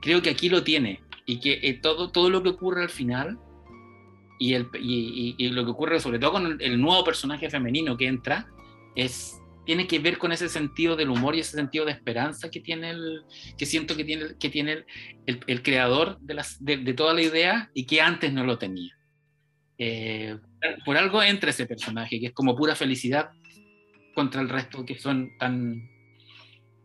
[0.02, 1.00] Creo que aquí lo tiene
[1.32, 3.40] y que eh, todo, todo lo que ocurre al final
[4.38, 8.50] y, el, y, lo que ocurre sobre todo con el, nuevo personaje femenino que entra
[8.98, 12.60] es tiene que ver con ese sentido del humor y ese sentido de esperanza que
[12.60, 13.22] tiene el
[13.58, 14.84] que siento que tiene que tiene
[15.26, 18.94] el, el, creador de, las, de, toda la idea y que antes no lo tenía.
[19.78, 20.38] Eh,
[20.84, 23.30] por algo entra ese personaje que es como pura felicidad
[24.16, 25.82] contra el resto que son tan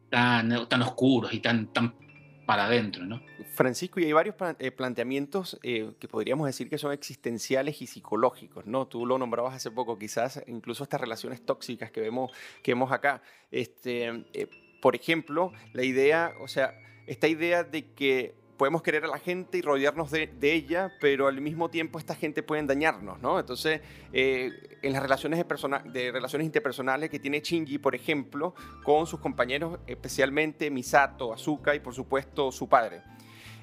[0.09, 1.73] tan, tan oscuros y tan
[2.47, 3.21] para adentro, ¿no?
[3.53, 8.67] Francisco, y hay varios eh, planteamientos eh, que podríamos decir que son existenciales y psicológicos,
[8.67, 8.87] ¿no?
[8.87, 12.31] Tú lo nombrabas hace poco, quizás incluso estas relaciones tóxicas que vemos,
[12.63, 13.21] que vemos acá.
[13.51, 14.47] Este, eh,
[14.81, 19.59] por ejemplo, la idea, o sea, esta idea de que podemos querer a la gente
[19.59, 23.38] y rodearnos de, ella, pero al mismo tiempo esta gente puede dañarnos, ¿no?
[23.38, 23.81] Entonces,
[24.12, 25.45] eh, en las relaciones
[25.92, 31.81] de, relaciones interpersonales que tiene Shinji, por ejemplo, con sus compañeros, especialmente Misato, Azuka y
[31.81, 33.03] por supuesto su padre.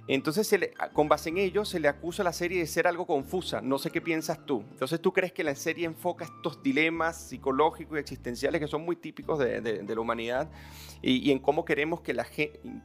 [0.08, 0.54] Entonces,
[0.92, 3.62] con base en ello, se le acusa a la serie de ser algo confusa.
[3.62, 4.66] No sé qué piensas tú.
[4.72, 8.98] Entonces, ¿tú crees que la serie enfoca estos dilemas psicológicos y existenciales que son muy
[8.98, 10.50] típicos de, la humanidad
[11.02, 12.28] y, en cómo queremos que la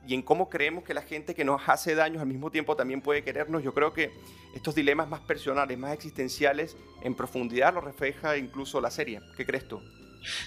[0.06, 3.00] y en cómo creemos que la gente que nos hace daños al mismo tiempo también
[3.00, 3.64] puede querernos?
[3.64, 4.12] Yo creo que
[4.54, 9.20] estos dilemas más personales, más existenciales, en profundidad lo refleja incluso la serie.
[9.36, 9.80] ¿Qué crees tú?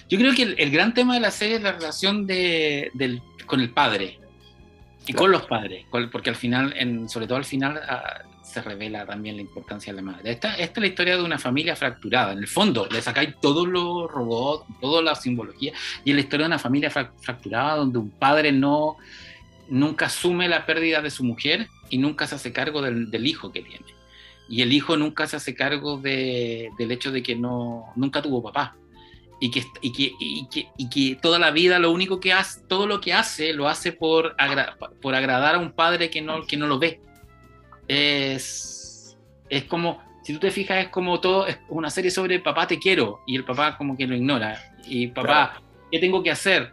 [0.08, 2.90] Yo creo que el, gran tema de la serie es la relación de,
[3.46, 4.21] con el padre
[5.06, 9.06] y con los padres, porque al final, en, sobre todo al final, ah, se revela
[9.06, 10.30] también la importancia de la madre.
[10.30, 12.32] Esta, esta es la historia de una familia fracturada.
[12.32, 15.72] En el fondo, le sacáis todos los robots, toda la simbología,
[16.04, 18.96] y es la historia de una familia fra- fracturada donde un padre no
[19.68, 23.50] nunca asume la pérdida de su mujer y nunca se hace cargo del, del hijo
[23.52, 23.86] que tiene.
[24.48, 28.42] Y el hijo nunca se hace cargo de- del hecho de que no, nunca tuvo
[28.42, 28.76] papá.
[29.44, 32.60] Y que, y, que, y, que, y que toda la vida lo único que hace,
[32.68, 36.46] todo lo que hace, lo hace por, agra- por agradar a un padre que no,
[36.46, 37.00] que no lo ve.
[37.88, 39.16] Es,
[39.48, 42.78] es como, si tú te fijas, es como todo, es una serie sobre papá te
[42.78, 44.62] quiero, y el papá como que lo ignora.
[44.86, 46.70] Y papá, ¿qué tengo que hacer?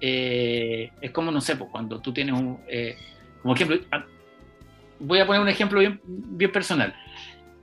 [0.00, 2.96] Eh, es como, no sé, pues, cuando tú tienes un, eh,
[3.42, 3.78] como ejemplo,
[5.00, 6.94] voy a poner un ejemplo bien, bien personal.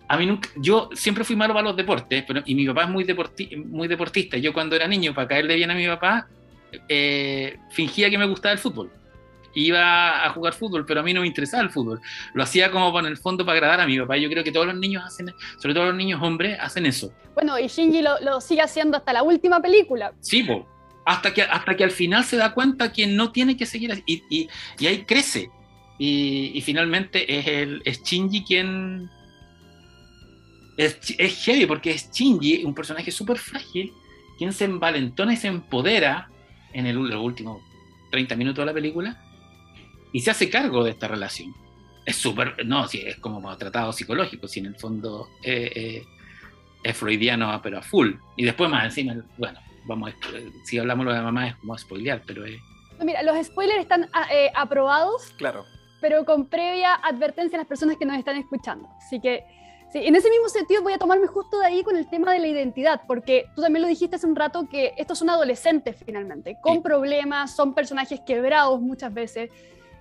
[0.09, 2.89] A mí nunca, yo siempre fui malo para los deportes, pero, y mi papá es
[2.89, 4.37] muy, deporti, muy deportista.
[4.37, 6.27] Yo cuando era niño, para caerle bien a mi papá,
[6.89, 8.91] eh, fingía que me gustaba el fútbol.
[9.53, 12.01] Iba a jugar fútbol, pero a mí no me interesaba el fútbol.
[12.33, 14.17] Lo hacía como en el fondo para agradar a mi papá.
[14.17, 17.13] Yo creo que todos los niños hacen, sobre todo los niños hombres, hacen eso.
[17.35, 20.13] Bueno, y Shinji lo, lo sigue haciendo hasta la última película.
[20.21, 20.67] Sí, po.
[21.05, 24.03] Hasta que, hasta que al final se da cuenta que no tiene que seguir así.
[24.07, 25.51] Y, y, y ahí crece.
[25.99, 29.09] Y, y finalmente es, el, es Shinji quien.
[30.79, 33.91] Es, es heavy porque es Shinji, un personaje súper frágil,
[34.37, 36.29] quien se envalentona y se empodera
[36.71, 37.61] en el, los últimos
[38.11, 39.21] 30 minutos de la película
[40.13, 41.53] y se hace cargo de esta relación.
[42.05, 42.65] Es súper.
[42.65, 46.03] No, sí, es como tratado psicológico, si en el fondo eh, eh,
[46.81, 48.13] es freudiano, pero a full.
[48.37, 50.15] Y después más encima, bueno, vamos a,
[50.63, 52.57] si hablamos lo de mamá es como spoilear, pero es...
[53.03, 55.65] Mira, los spoilers están ah, eh, aprobados, Claro.
[55.99, 58.87] pero con previa advertencia a las personas que nos están escuchando.
[59.05, 59.43] Así que,
[59.91, 62.39] sí, en ese mismo sentido voy a tomarme justo de ahí con el tema de
[62.39, 66.57] la identidad, porque tú también lo dijiste hace un rato que estos son adolescentes finalmente,
[66.61, 66.79] con Sí.
[66.81, 69.49] problemas, son personajes quebrados muchas veces,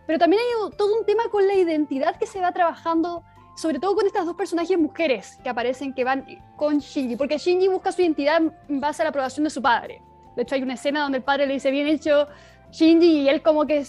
[0.07, 3.23] pero también hay todo un tema con la identidad que se va trabajando,
[3.57, 6.25] sobre todo con estas dos personajes mujeres que aparecen, que van
[6.57, 10.01] con Shinji, porque Shinji busca su identidad en base a la aprobación de su padre.
[10.37, 12.29] De hecho, hay una escena donde el padre le dice, bien hecho,
[12.71, 13.85] Shinji, y él como que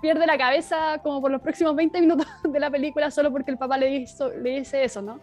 [0.00, 3.58] pierde la cabeza como por los próximos 20 minutos de la película solo porque el
[3.58, 5.20] papá le, hizo, le dice eso, ¿no?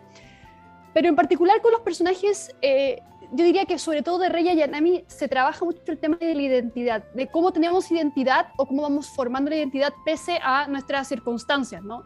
[0.93, 5.03] Pero en particular con los personajes, eh, yo diría que sobre todo de Rey Ayanami
[5.07, 9.09] se trabaja mucho el tema de la identidad, de cómo tenemos identidad o cómo vamos
[9.09, 12.03] formando la identidad pese a nuestras circunstancias, ¿no?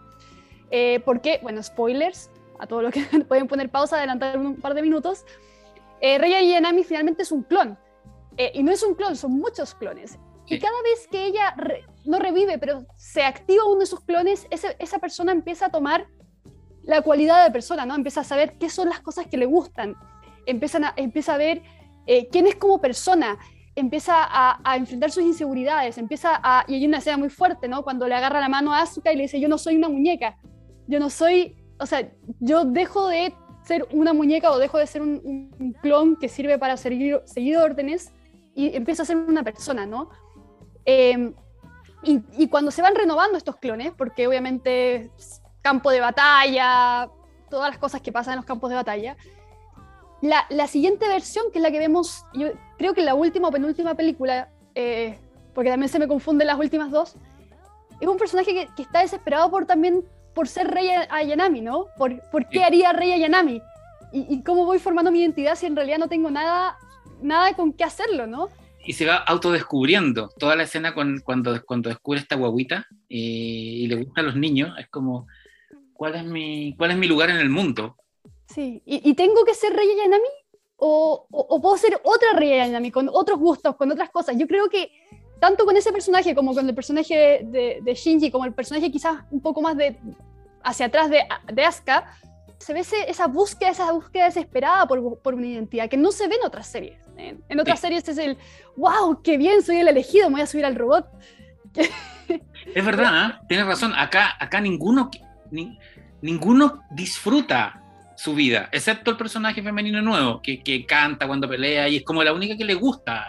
[0.72, 4.82] Eh, porque, bueno, spoilers, a todos los que pueden poner pausa, adelantar un par de
[4.82, 5.26] minutos,
[6.00, 7.78] eh, Rey Ayanami finalmente es un clon.
[8.38, 10.18] Eh, y no es un clon, son muchos clones.
[10.48, 14.48] Y cada vez que ella re- no revive, pero se activa uno de sus clones,
[14.50, 16.08] ese- esa persona empieza a tomar
[16.84, 17.96] la cualidad de persona, ¿no?
[17.96, 19.96] Empieza a saber qué son las cosas que le gustan,
[20.46, 21.62] empiezan a, empieza a ver
[22.06, 23.38] eh, quién es como persona,
[23.76, 26.64] empieza a, a enfrentar sus inseguridades, empieza a...
[26.68, 27.84] Y hay una escena muy fuerte, ¿no?
[27.84, 30.38] Cuando le agarra la mano a Asuka y le dice, yo no soy una muñeca,
[30.88, 31.58] yo no soy...
[31.80, 35.22] O sea, yo dejo de ser una muñeca o dejo de ser un,
[35.60, 38.14] un- clon que sirve para seguir, seguir órdenes
[38.56, 40.10] y empiezo a ser una persona, ¿no?
[40.88, 41.34] Eh,
[42.04, 45.12] y, y cuando se van renovando estos clones, porque obviamente
[45.62, 47.10] campo de batalla,
[47.50, 49.18] todas las cosas que pasan en los campos de batalla,
[50.22, 52.48] la, la siguiente versión, que es la que vemos, yo
[52.78, 55.20] creo que en la última o penúltima película, eh,
[55.54, 57.16] porque también se me confunden las últimas dos,
[58.00, 61.88] es un personaje que, que está desesperado por también por ser Rey Ayanami, ¿no?
[61.98, 62.64] ¿Por, por qué Sí.
[62.64, 63.62] haría Rey Ayanami?
[64.14, 66.78] Y, y cómo voy formando mi identidad si en realidad no tengo nada,
[67.22, 68.50] nada con qué hacerlo, ¿no?
[68.88, 70.30] Y se va autodescubriendo.
[70.40, 74.36] Toda la escena con, cuando, cuando descubre esta guaguita y, y le gusta a los
[74.36, 75.28] niños, es como,
[75.94, 77.98] ¿cuál es mi, cuál es mi lugar en el mundo?
[78.48, 80.30] Sí, ¿y, y tengo que ser Rey Ayanami?
[80.78, 84.38] O, o, o puedo ser otra Rey Ayanami, con otros gustos, con otras cosas?
[84.38, 84.90] Yo creo que
[85.40, 89.24] tanto con ese personaje como con el personaje de, de Shinji, como el personaje quizás
[89.32, 89.98] un poco más de
[90.64, 91.20] hacia atrás de,
[91.54, 92.18] de Asuka,
[92.60, 96.28] se ve ese- esa búsqueda, esa búsqueda desesperada por, por una identidad que no se
[96.28, 97.00] ve en otras series.
[97.18, 97.84] En, en otras Sí.
[97.88, 98.38] series es el,
[98.76, 101.08] wow, qué bien, soy el elegido, me voy a subir al robot.
[102.76, 103.34] Es verdad, ¿eh?
[103.48, 103.94] tienes razón.
[103.96, 105.10] Acá, acá ninguno,
[105.52, 105.78] ni-
[106.22, 107.82] ninguno disfruta
[108.18, 112.24] su vida, excepto el personaje femenino nuevo, que, que canta cuando pelea y es como
[112.24, 113.26] la única que le gusta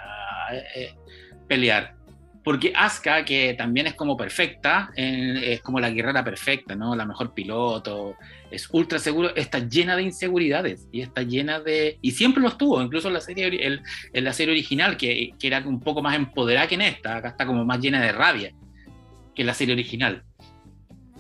[0.53, 0.95] eh, eh,
[1.47, 1.95] pelear.
[2.48, 6.96] Porque Asuka, que también es como perfecta, es como la guerrera perfecta, ¿no?
[6.96, 8.16] La mejor piloto,
[8.50, 11.98] es ultra seguro, está llena de inseguridades y está llena de...
[12.00, 13.82] Y siempre lo estuvo, incluso en la serie, el-
[14.14, 17.28] en la serie original, que, que era un poco más empoderada que en esta, acá
[17.28, 18.54] está como más llena de rabia
[19.34, 20.22] que la serie original.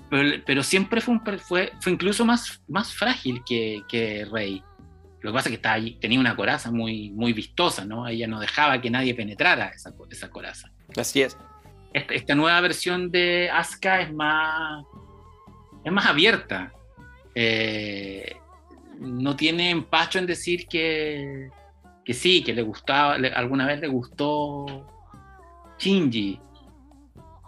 [0.08, 4.62] Pero, pero siempre fue, un fue, fue incluso más, más frágil que, que Rey.
[5.20, 8.08] Lo que pasa es que estaba allí, tenía una coraza muy, muy vistosa, ¿no?
[8.08, 10.72] Ella no dejaba que nadie penetrara esa, esa coraza.
[10.96, 11.36] Así es.
[11.92, 14.84] Esta, esta nueva versión de Asuka es más,
[15.84, 16.72] es más abierta.
[17.34, 18.36] Eh,
[19.00, 21.48] no tiene empacho en decir que,
[22.04, 24.66] que sí, que le gustaba, le- alguna vez le gustó
[25.78, 26.40] Shinji.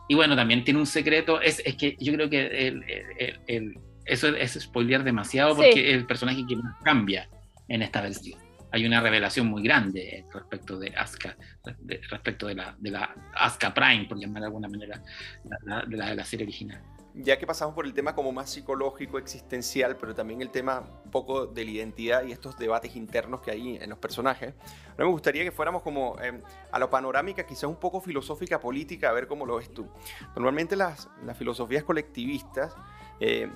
[0.08, 3.40] Y bueno, también tiene un secreto, es, es que yo creo que el- el- el-
[3.46, 5.56] el- eso es spoilear demasiado Sí.
[5.56, 7.28] porque es el personaje que más cambia
[7.68, 8.38] en esta versión.
[8.72, 11.36] Hay una revelación muy grande respecto de Asuka,
[11.80, 15.02] de- respecto de la, de la Asuka Prime, por llamar de alguna manera,
[15.44, 16.80] la, la- de la la serie original.
[17.12, 21.10] Ya que pasamos por el tema como más psicológico, existencial, pero también el tema un
[21.10, 24.54] poco de la identidad y estos debates internos que hay en los personajes,
[24.96, 29.12] me gustaría que fuéramos como eh, a lo panorámica, quizás un poco filosófica, política, a
[29.12, 29.88] ver cómo lo ves tú.
[30.36, 32.76] Normalmente las, las filosofías colectivistas
[33.18, 33.50] eh,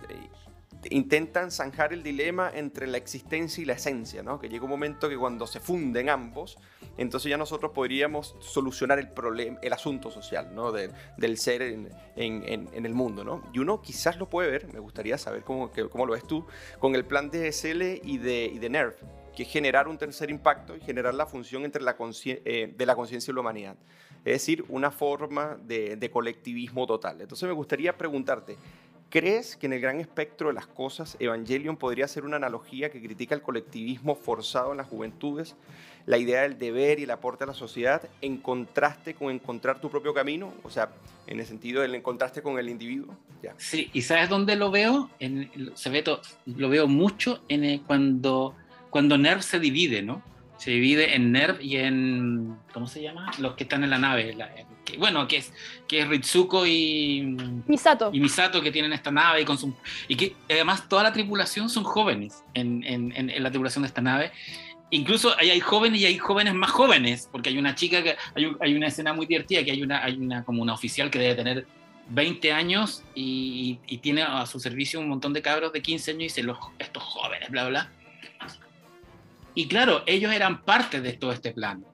[0.90, 4.38] intentan zanjar el dilema entre la existencia y la esencia, ¿no?
[4.38, 6.59] Que llega un momento que cuando se funden ambos,
[6.97, 10.73] entonces ya nosotros podríamos solucionar el problema, el asunto social, ¿no?
[10.73, 13.42] De- del ser en, el mundo, ¿no?
[13.53, 15.70] Y uno quizás lo puede ver, me gustaría saber cómo,
[16.07, 16.47] lo ves tú,
[16.79, 18.94] con el plan de SL y de, y NERV,
[19.35, 22.94] que es generar un tercer impacto y generar la función entre la eh, de la
[22.94, 23.77] conciencia y la humanidad.
[24.25, 27.20] Es decir, una forma de, de colectivismo total.
[27.20, 28.57] Entonces me gustaría preguntarte,
[29.14, 33.00] ¿Crees que en el gran espectro de las cosas Evangelion podría ser una analogía que
[33.00, 35.55] critica el colectivismo forzado en las juventudes,
[36.05, 39.88] la idea del deber y el aporte a la sociedad en contraste con encontrar tu
[39.88, 40.53] propio camino?
[40.64, 40.90] O sea,
[41.29, 43.16] en el sentido del contraste con el individuo.
[43.40, 43.55] Ya.
[43.57, 45.09] Sí, ¿y sabes dónde lo veo?
[45.20, 46.03] En, se ve
[46.46, 48.57] lo veo mucho en cuando,
[48.90, 50.22] cuando NERV se divide, ¿no?
[50.57, 52.57] Se divide en NERV y en.
[52.73, 53.31] ¿Cómo se llama?
[53.38, 54.35] Los que están en la nave.
[54.35, 54.51] la-
[54.85, 55.53] que- bueno, que es,
[55.88, 57.23] que es Ritsuko y,
[57.67, 58.11] Misato.
[58.12, 59.75] y Misato que tienen esta nave y, con su-
[60.09, 63.88] y que además toda la tripulación son jóvenes en, en- en- en la tripulación de
[63.88, 64.31] esta nave.
[64.90, 68.45] Incluso ahí hay jóvenes y hay jóvenes más jóvenes, porque hay una chica que hay,
[68.45, 71.19] un- hay una escena muy divertida que hay una, hay una como una oficial que
[71.19, 71.67] debe tener
[72.11, 76.21] 20 años y, y tiene a su servicio un montón de cabros de 15 años
[76.21, 77.90] y dice los, estos jóvenes, bla, bla.
[79.55, 81.85] Y claro, ellos eran parte de todo este plan.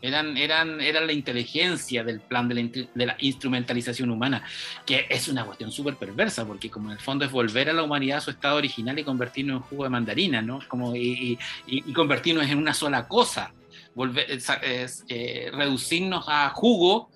[0.00, 2.62] Eran, eran, eran la inteligencia del plan de la,
[2.94, 4.44] de la instrumentalización humana,
[4.86, 7.82] que es una cuestión súper perversa, porque como en el fondo es volver a la
[7.82, 10.60] humanidad a su estado original y convertirnos en jugo de mandarina, ¿no?
[10.68, 13.52] Como, y, y- y convertirnos en una sola cosa,
[13.94, 17.10] volver, es- es, eh, reducirnos a jugo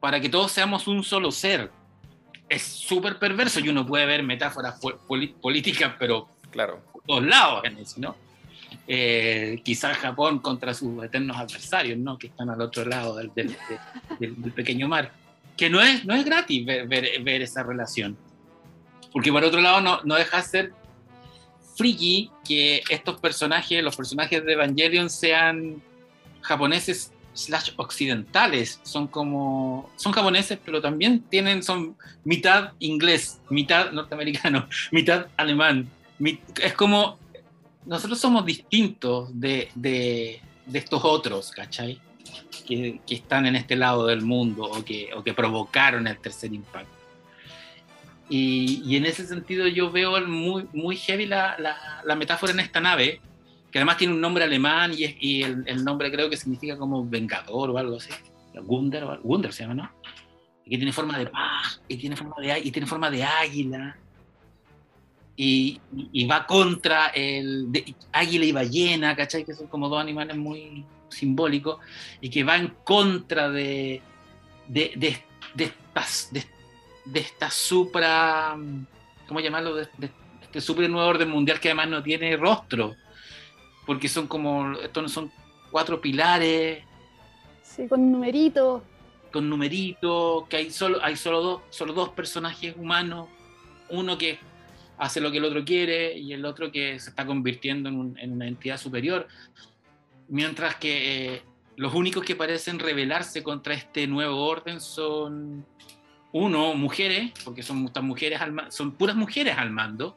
[0.00, 1.70] para que todos seamos un solo ser.
[2.48, 4.80] Es súper perverso y uno puede ver metáforas
[5.40, 6.82] políticas, pero Claro.
[6.92, 8.16] por todos lados en eso, ¿no?
[8.88, 12.16] Eh, quizás Japón contra sus eternos adversarios, ¿no?
[12.18, 15.10] Que están al otro lado del, del- de- del- del pequeño mar.
[15.56, 18.16] Que no es, no es gratis ver, ver- esa relación.
[19.12, 20.72] Porque por otro lado no, no deja de ser
[21.76, 25.82] friki que estos personajes, los personajes de Evangelion sean
[26.42, 28.80] japoneses slash occidentales.
[28.82, 35.88] Son como, son japoneses, pero también tienen, son mitad inglés, mitad norteamericano, mitad alemán.
[36.18, 37.18] Mi- es como,
[37.86, 42.00] nosotros somos distintos de, de, de estos otros, ¿cachai?
[42.66, 46.52] Que, que están en este lado del mundo o que, o que provocaron el tercer
[46.52, 46.90] impacto.
[48.28, 52.60] Y, y en ese sentido yo veo muy, muy heavy la, la, la metáfora en
[52.60, 53.20] esta nave,
[53.70, 56.76] que además tiene un nombre alemán y, es- y el, el nombre creo que significa
[56.76, 58.10] como vengador o algo así.
[58.54, 59.90] Algo- Gunder se llama, ¿no?
[60.64, 63.96] Y que tiene forma de paz, y tiene forma de, y tiene forma de águila
[65.36, 65.80] y,
[66.12, 69.44] y va contra el de- águila y ballena, ¿cachai?
[69.44, 71.78] Que son como dos animales muy simbólicos
[72.20, 74.00] y que va en contra de,
[74.66, 75.22] de, de,
[75.54, 76.44] de estas, de,
[77.04, 78.56] de esta supra,
[79.28, 79.74] ¿cómo llamarlo?
[79.74, 79.88] De,
[80.40, 82.94] este super nuevo orden mundial que además no tiene rostro,
[83.84, 85.30] porque son como, estos no son
[85.70, 86.82] cuatro pilares
[87.62, 88.82] Sí, con numeritos.
[89.32, 93.28] con numeritos, que hay solo, hay solo, dos, solo dos personajes humanos,
[93.90, 94.38] uno que
[94.98, 98.18] hace lo que el otro quiere y el otro que se está convirtiendo en, un-
[98.18, 99.28] en una entidad superior,
[100.28, 101.42] mientras que eh,
[101.76, 105.66] los únicos que parecen rebelarse contra este nuevo orden son,
[106.32, 110.16] uno, mujeres, porque son, estas mujeres al son puras mujeres al mando,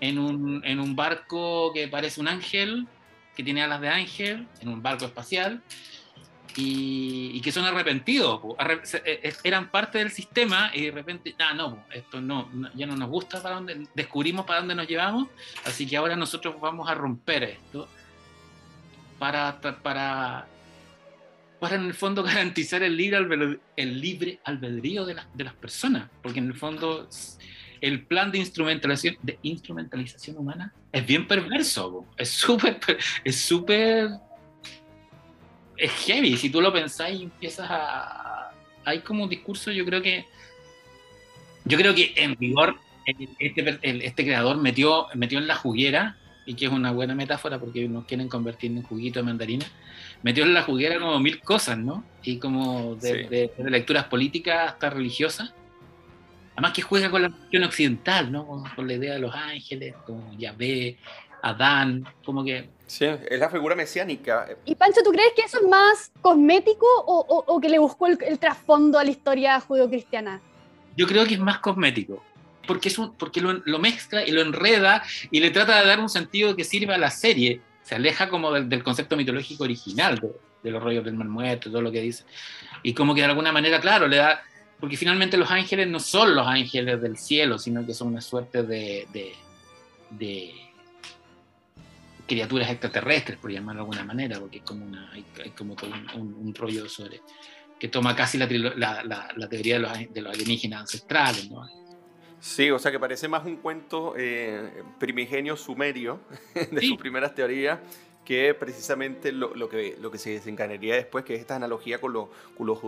[0.00, 2.86] en un, en un barco que parece un ángel,
[3.36, 5.62] que tiene alas de ángel, en un barco espacial,
[6.60, 8.40] y, y que son arrepentidos,
[9.04, 12.96] eh, eh, eran parte del sistema y de repente, ah, no, esto no, ya no
[12.96, 15.28] nos gusta para dónde, descubrimos para dónde nos llevamos,
[15.64, 17.88] así que ahora nosotros vamos a romper esto
[19.18, 20.46] para, para,
[21.60, 25.54] para en el fondo garantizar el libre, albedrío, el libre albedrío de, las- de las
[25.54, 27.08] personas, porque en el fondo
[27.80, 34.08] el plan de instrumentalización, de instrumentalización humana es bien perverso, es súper, per- es súper,
[35.78, 38.50] es heavy, si tú lo pensás y empiezas a,
[38.84, 40.26] hay como un discurso, yo creo que,
[41.64, 42.76] yo creo que en vigor,
[43.06, 46.16] el- este, este creador metió, metió en la juguera,
[46.46, 49.66] y que es una buena metáfora porque nos quieren convertir en juguito de mandarina,
[50.22, 52.04] metió en la juguera como mil cosas, ¿no?
[52.22, 53.28] Y como de, Sí.
[53.28, 55.52] de- de lecturas políticas hasta religiosas.
[56.54, 58.46] Además que juega con la cuestión occidental, ¿no?
[58.46, 60.96] Con, con la idea de los ángeles, como Yahvé,
[61.42, 62.68] Adán, como que...
[62.86, 64.48] Sí, es la figura mesiánica.
[64.64, 68.06] Y Pancho, ¿tú crees que eso es más cosmético o, o- o que le buscó
[68.06, 70.40] el, el trasfondo a la historia judeocristiana?
[70.96, 72.24] Yo creo que es más cosmético.
[72.66, 76.00] Porque, es un- porque lo, lo mezcla y lo enreda y le trata de dar
[76.00, 77.60] un sentido que sirva a la serie.
[77.82, 80.30] Se aleja como del, del concepto mitológico original de,
[80.62, 82.24] de los rollos del mar muerto, todo lo que dice.
[82.82, 84.42] Y como que de alguna manera, claro, le da...
[84.80, 88.62] Porque finalmente los ángeles no son los ángeles del cielo, sino que son una suerte
[88.62, 89.32] de, de,
[90.10, 90.52] de
[92.28, 95.90] criaturas extraterrestres, por llamarlo de alguna manera, porque es como una, hay, hay como todo
[95.90, 97.20] un, un- un rollo sobre
[97.80, 101.66] que toma casi la, la, la- la teoría de los, de los alienígenas ancestrales, ¿no?
[102.40, 104.70] Sí, o sea que parece más un cuento eh,
[105.00, 106.20] primigenio sumerio
[106.70, 106.88] de Sí.
[106.88, 107.80] sus primeras teorías
[108.24, 112.12] que precisamente lo, lo que, lo que se desencadenaría después, que es esta analogía con
[112.12, 112.78] lo, con lo.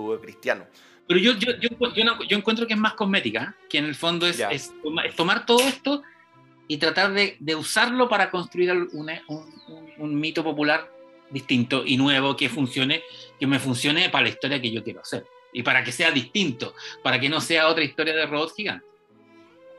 [1.09, 4.27] Pero yo, yo, yo, yo yo encuentro que es más cosmética, que en el fondo
[4.27, 4.73] es, es
[5.05, 6.03] es tomar todo esto
[6.71, 10.89] y tratar de, de usarlo para construir un, un- un mito popular
[11.29, 13.03] distinto y nuevo que funcione,
[13.41, 15.27] que me funcione para la historia que yo quiero hacer.
[15.53, 18.89] Y para que sea distinto, para que no sea otra historia de robots gigantes.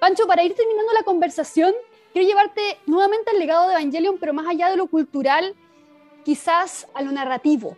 [0.01, 1.73] Pancho, para ir terminando la conversación,
[2.11, 5.55] quiero llevarte nuevamente al legado de Evangelion, pero más allá de lo cultural,
[6.25, 7.77] quizás a lo narrativo.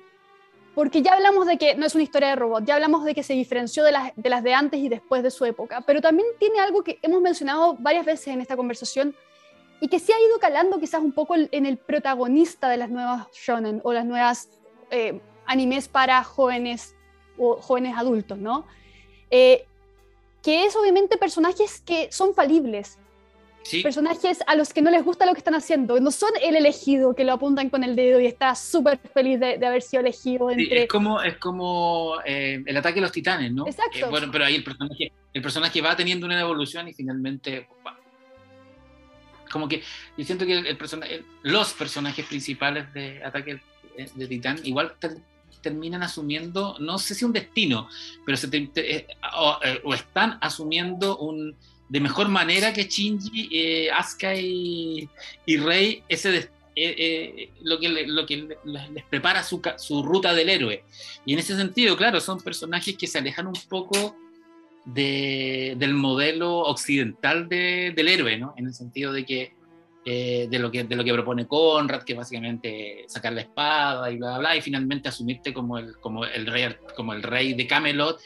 [0.75, 3.21] Porque ya hablamos de que no es una historia de robot, ya hablamos de que
[3.21, 6.27] se diferenció de las, de las de antes y después de su época, pero también
[6.39, 9.15] tiene algo que hemos mencionado varias veces en esta conversación
[9.79, 13.27] y que se ha ido calando quizás un poco en el protagonista de las nuevas
[13.33, 14.49] shonen o las nuevas
[14.89, 16.95] eh, animes para jóvenes
[17.37, 18.65] o jóvenes adultos, ¿no?
[19.29, 19.65] Eh,
[20.41, 22.97] que es obviamente personajes que son falibles,
[23.63, 23.81] ¿sí?
[23.81, 27.15] personajes a los que no les gusta lo que están haciendo, no son el elegido
[27.15, 30.49] que lo apuntan con el dedo y está súper feliz de, de haber sido elegido
[30.49, 30.83] Sí, entre...
[30.83, 33.65] es como, es como eh, el ataque de los titanes, ¿no?
[33.67, 33.97] Exacto.
[33.97, 37.67] Eh, bueno, pero ahí el personaje, el personaje va teniendo una evolución y finalmente.
[39.51, 39.83] Como que
[40.17, 43.61] yo siento que el, el persona- el- los personajes principales de Ataque
[43.95, 45.17] de, de Titán igual ter-
[45.61, 47.87] terminan asumiendo, no sé si un destino,
[48.25, 49.07] pero se te- te- eh,
[49.37, 51.55] o, eh, o están asumiendo un
[51.93, 55.07] de mejor manera que Shinji, eh, Asuka y,
[55.45, 60.01] y Rey ese des- eh, eh, lo que, lo que le- les prepara su, su
[60.01, 60.83] ruta del héroe.
[61.23, 64.15] Y en ese sentido, claro, son personajes que se alejan un poco
[64.85, 68.55] de- del modelo occidental de- del héroe, ¿no?
[68.57, 69.53] En el sentido de que
[70.05, 74.17] eh, de, lo que de lo que propone Conrad, que básicamente sacar la espada y
[74.17, 77.65] bla, bla, bla, y finalmente asumirte como el, como el, rey, como el rey de
[77.67, 78.19] Camelot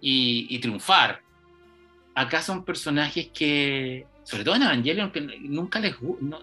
[0.00, 1.23] y, y triunfar.
[2.14, 6.40] Acá son personajes que, sobre todo en Evangelion, que nunca les no-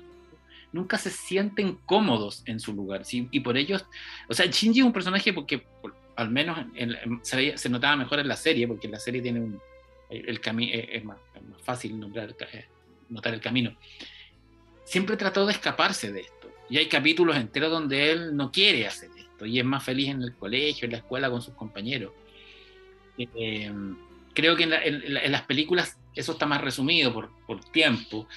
[0.73, 3.05] nunca se sienten cómodos en su lugar.
[3.05, 3.27] ¿sí?
[3.31, 3.85] Y por ellos,
[4.27, 7.95] o sea, Shinji es un personaje porque, por- al menos en- en- se, se notaba
[7.95, 9.59] mejor en la serie, porque la serie tiene un,
[10.09, 11.17] el, el cami- eh, es, es más
[11.63, 12.65] fácil nombrar, eh,
[13.09, 13.75] notar el camino.
[14.83, 16.49] Siempre trató de escaparse de esto.
[16.69, 20.21] Y hay capítulos enteros donde él no quiere hacer esto y es más feliz en
[20.21, 22.11] el colegio, en la escuela con sus compañeros.
[23.17, 23.71] Eh,
[24.33, 28.27] creo que en, la- en en las películas eso está más resumido por, por tiempo,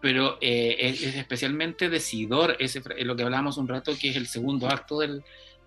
[0.00, 4.16] pero eh, es, es especialmente decidor ese, fra- lo que hablábamos un rato, que es
[4.16, 5.22] el segundo acto del-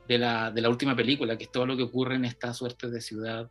[0.07, 2.89] de, la, de la última película, que es todo lo que ocurre en esta suerte
[2.89, 3.49] de ciudad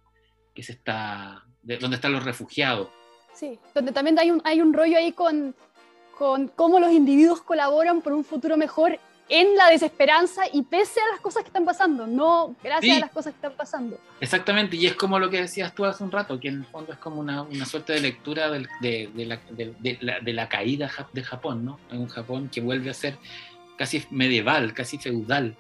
[0.54, 2.88] que se está, de- donde están los refugiados.
[3.34, 5.54] Sí, donde también hay un, hay un rollo ahí con,
[6.18, 8.98] con cómo los individuos colaboran por un futuro mejor
[9.28, 12.98] en la desesperanza y pese a las cosas que están pasando, no gracias Sí.
[13.02, 13.98] a las cosas que están pasando.
[14.20, 16.92] Exactamente, y es como lo que decías tú hace un rato, que en el fondo
[16.92, 20.48] es como una, una suerte de lectura del- de, de la, de- la- de la
[20.48, 21.78] caída de Japón, ¿no?
[21.90, 23.16] En un Japón que vuelve a ser
[23.78, 25.56] casi medieval, casi feudal.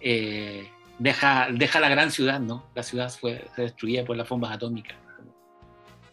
[0.00, 0.68] Eh,
[0.98, 2.64] deja, deja la gran ciudad, ¿no?
[2.74, 4.96] La ciudad fue destruida por las bombas atómicas.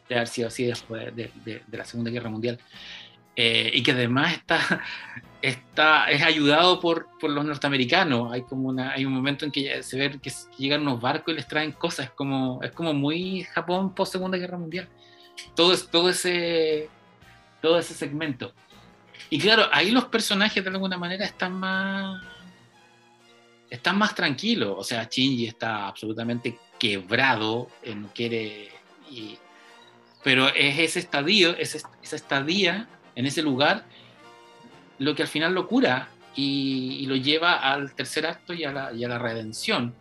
[0.09, 2.59] De haber sido así después de, de- de la Segunda Guerra Mundial.
[3.35, 4.81] Eh, y que además está,
[5.41, 8.31] está, es ayudado por, por los norteamericanos.
[8.31, 11.37] Hay como una, hay un momento en que se ve que llegan unos barcos y
[11.37, 12.07] les traen cosas.
[12.07, 14.87] Es como, es como muy Japón post Segunda Guerra Mundial.
[15.55, 16.89] Todo, todo, ese,
[17.61, 18.53] todo ese segmento.
[19.29, 22.21] Y claro, ahí los personajes de alguna manera están más
[23.69, 24.75] están más tranquilos.
[24.77, 28.69] O sea, Shinji está absolutamente quebrado, no quiere
[29.09, 29.37] y,
[30.23, 33.85] pero es ese estadio, ese, esa estadía en ese lugar,
[35.01, 38.71] lo que al final lo cura y, y lo lleva al tercer acto y a
[38.71, 39.93] la, y a la redención.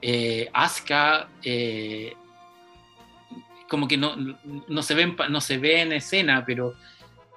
[0.00, 2.14] Eh, Asuka eh,
[3.68, 4.14] como que no,
[4.68, 6.74] no, se ve en, no se ve en escena, pero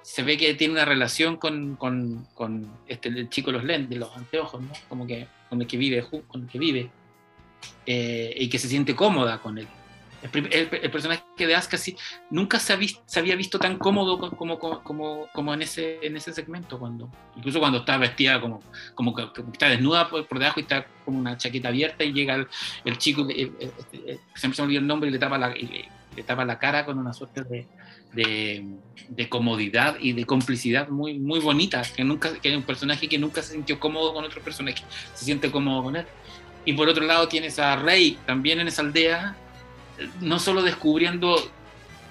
[0.02, 3.98] se ve que tiene una relación con, con, con este, el chico de los lentes,
[3.98, 4.72] los anteojos, ¿no?
[4.88, 6.90] Como que con el que vive, con el que vive,
[7.86, 9.66] eh, y que se siente cómoda con él.
[10.32, 11.96] El, el, el personaje de Asuka sí,
[12.30, 16.16] nunca se, ha se, había visto tan cómodo como, como, como, como, en, ese, en
[16.16, 18.62] ese segmento, cuando, incluso cuando está vestida como,
[18.94, 22.36] como que está desnuda por, por, debajo y está como una chaqueta abierta y llega
[22.36, 22.48] el,
[22.86, 26.58] el chico, siempre se me olvidó el nombre y le tapa la, le tapa la
[26.58, 27.66] cara con una suerte de,
[28.14, 28.64] de,
[29.08, 33.18] de, comodidad y de complicidad muy, muy bonita, que, nunca, que es un personaje que
[33.18, 34.82] nunca se sintió cómodo con otro personaje,
[35.14, 36.06] se siente cómodo con él.
[36.64, 39.36] Y por otro lado tienes a Rey también en esa aldea,
[40.20, 41.36] no solo descubriendo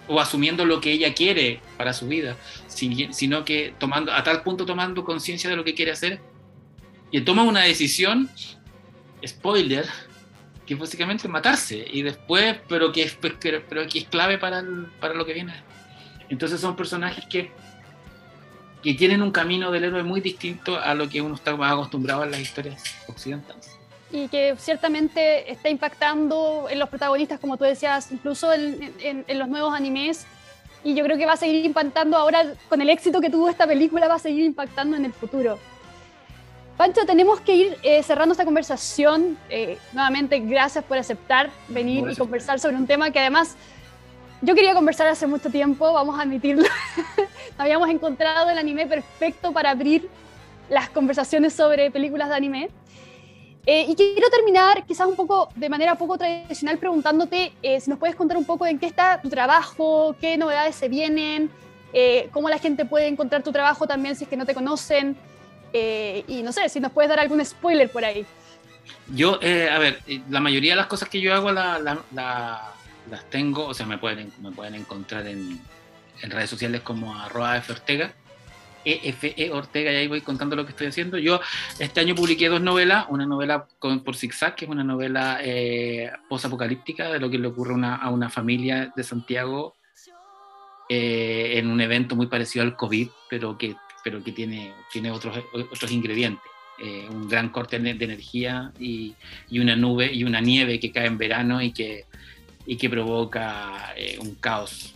[0.07, 2.35] o asumiendo lo que ella quiere para su vida,
[2.67, 6.19] sino que tomando, a tal punto tomando conciencia de lo que quiere hacer,
[7.11, 8.29] y toma una decisión,
[9.25, 9.85] spoiler,
[10.65, 14.63] que es básicamente matarse, y después, pero que es, pero que es clave para,
[14.99, 15.53] para lo que viene.
[16.29, 17.51] Entonces son personajes que,
[18.81, 22.23] que tienen un camino del héroe muy distinto a lo que uno está más acostumbrado
[22.23, 23.72] en las historias occidentales
[24.13, 29.39] y que ciertamente está impactando en los protagonistas, como tú decías, incluso en, en, en,
[29.39, 30.27] los nuevos animes.
[30.83, 33.65] Y yo creo que va a seguir impactando ahora, con el éxito que tuvo esta
[33.65, 35.57] película, va a seguir impactando en el futuro.
[36.77, 39.35] Pancho, tenemos que ir eh, cerrando esta conversación.
[39.49, 42.17] Eh, nuevamente, gracias por aceptar venir gracias.
[42.17, 43.55] y conversar sobre un tema que además
[44.43, 46.67] yo quería conversar hace mucho tiempo, vamos a admitirlo.
[47.57, 50.07] Habíamos encontrado el anime perfecto para abrir
[50.69, 52.69] las conversaciones sobre películas de anime.
[53.65, 57.97] Eh, y quiero terminar quizás un poco de manera poco tradicional preguntándote eh, si nos
[57.97, 61.49] puedes contar un poco en qué está tu trabajo, qué novedades se vienen,
[61.93, 65.15] eh, cómo la gente puede encontrar tu trabajo también si es que no te conocen
[65.75, 68.27] y no sé, si nos puedes dar algún spoiler por ahí.
[69.07, 72.73] Yo, a ver, la mayoría de las cosas que yo hago la, la, la,
[73.09, 75.59] las tengo, o sea, me pueden, me pueden encontrar en,
[76.21, 78.13] en redes sociales como arroba Ortega
[78.85, 81.17] EFE Ortega, y ahí voy contando lo que estoy haciendo.
[81.17, 81.39] Yo
[81.79, 86.11] este año publiqué dos novelas, una novela con, por Zigzag, que es una novela eh,
[86.29, 89.75] post-apocalíptica de lo que le ocurre a una familia de Santiago
[90.89, 95.37] eh, en un evento muy parecido al COVID, pero que, pero que tiene, tiene otros,
[95.71, 96.43] otros ingredientes.
[96.77, 99.15] Eh, un gran corte de energía y,
[99.49, 102.05] y, una nube y una nieve que cae en verano y que,
[102.65, 104.93] y que provoca eh, un caos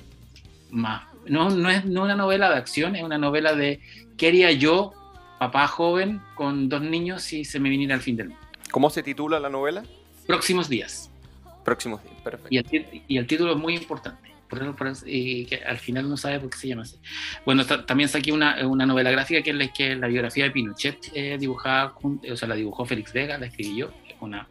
[0.71, 3.79] más no, no es no una novela de acción, es una novela de
[4.17, 4.93] qué haría yo,
[5.39, 8.45] papá joven, con dos niños si se me viniera al fin del mundo.
[8.71, 9.83] ¿Cómo se titula la novela?
[10.25, 11.09] Próximos días.
[11.63, 12.47] Próximos días, perfecto.
[12.49, 14.27] Y el, y el título es muy importante.
[14.49, 16.97] Por eso, por eso, y que al final no sabe por qué se llama así.
[17.45, 21.11] Bueno, también saqué una, una, novela gráfica que es la, que la biografía de Pinochet
[21.13, 23.91] eh, dibujada, o sea, la dibujó Félix Vega, la escribí yo.
[24.07, 24.47] Es, una,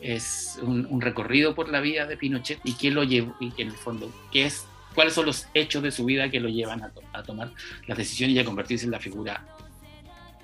[0.00, 3.68] es un, un, recorrido por la vida de Pinochet y qué lo llevó, y en
[3.68, 4.64] el fondo, qué es
[4.94, 7.52] cuáles son los hechos de su vida que lo llevan a, to a, tomar
[7.86, 9.44] las decisiones y a convertirse en la figura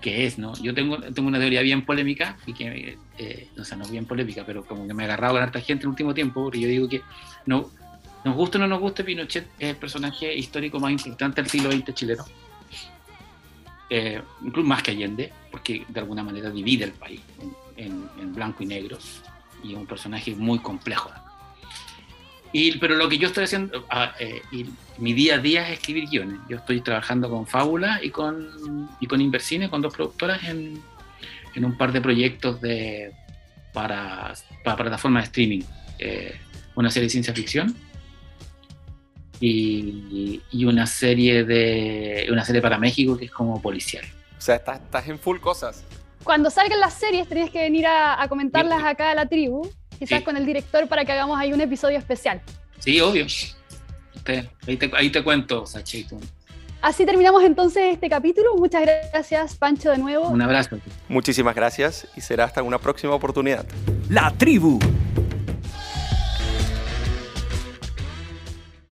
[0.01, 0.55] que es, ¿no?
[0.63, 4.45] Yo tengo, tengo una teoría bien polémica, y que, eh, o sea, no bien polémica,
[4.47, 6.69] pero como que me he agarrado con harta gente en el último tiempo, porque yo
[6.69, 7.03] digo que
[7.47, 7.69] no,
[8.25, 11.73] nos guste o no nos guste, Pinochet es el personaje histórico más importante del siglo
[11.73, 12.25] XX chileno.
[13.91, 17.21] Eh, incluso más que Allende, porque de alguna manera divide el país
[17.77, 18.99] en, blanco y negro,
[19.65, 21.11] y es un personaje muy complejo.
[22.53, 24.67] Y, pero lo que yo estoy haciendo, ah, eh, y
[24.99, 26.39] mi día a día es escribir guiones.
[26.49, 30.81] Yo estoy trabajando con Fábula y con, y con Inversine, con dos productoras, en,
[31.55, 33.13] en un par de proyectos de,
[33.73, 34.33] para,
[34.65, 35.63] para plataformas de streaming.
[35.99, 36.37] Eh,
[36.75, 37.75] una serie de ciencia ficción
[39.41, 44.05] y, y, una serie de una serie para México que es como policial.
[44.37, 45.85] O sea, estás, estás en full cosas.
[46.23, 49.69] Cuando salgan las series tenías que venir a, a comentarlas acá a la tribu
[49.99, 50.25] quizás sí.
[50.25, 52.41] con el director para que hagamos ahí un episodio especial.
[52.79, 53.27] Sí, obvio.
[54.67, 56.19] Ahí, te, ahí, te, cuento, Sachito.
[56.83, 58.57] Así terminamos entonces este capítulo.
[58.57, 60.29] Muchas gracias, Pancho, de nuevo.
[60.29, 60.79] Un abrazo.
[61.09, 63.67] Muchísimas gracias y será hasta una próxima oportunidad.
[64.09, 64.79] La tribu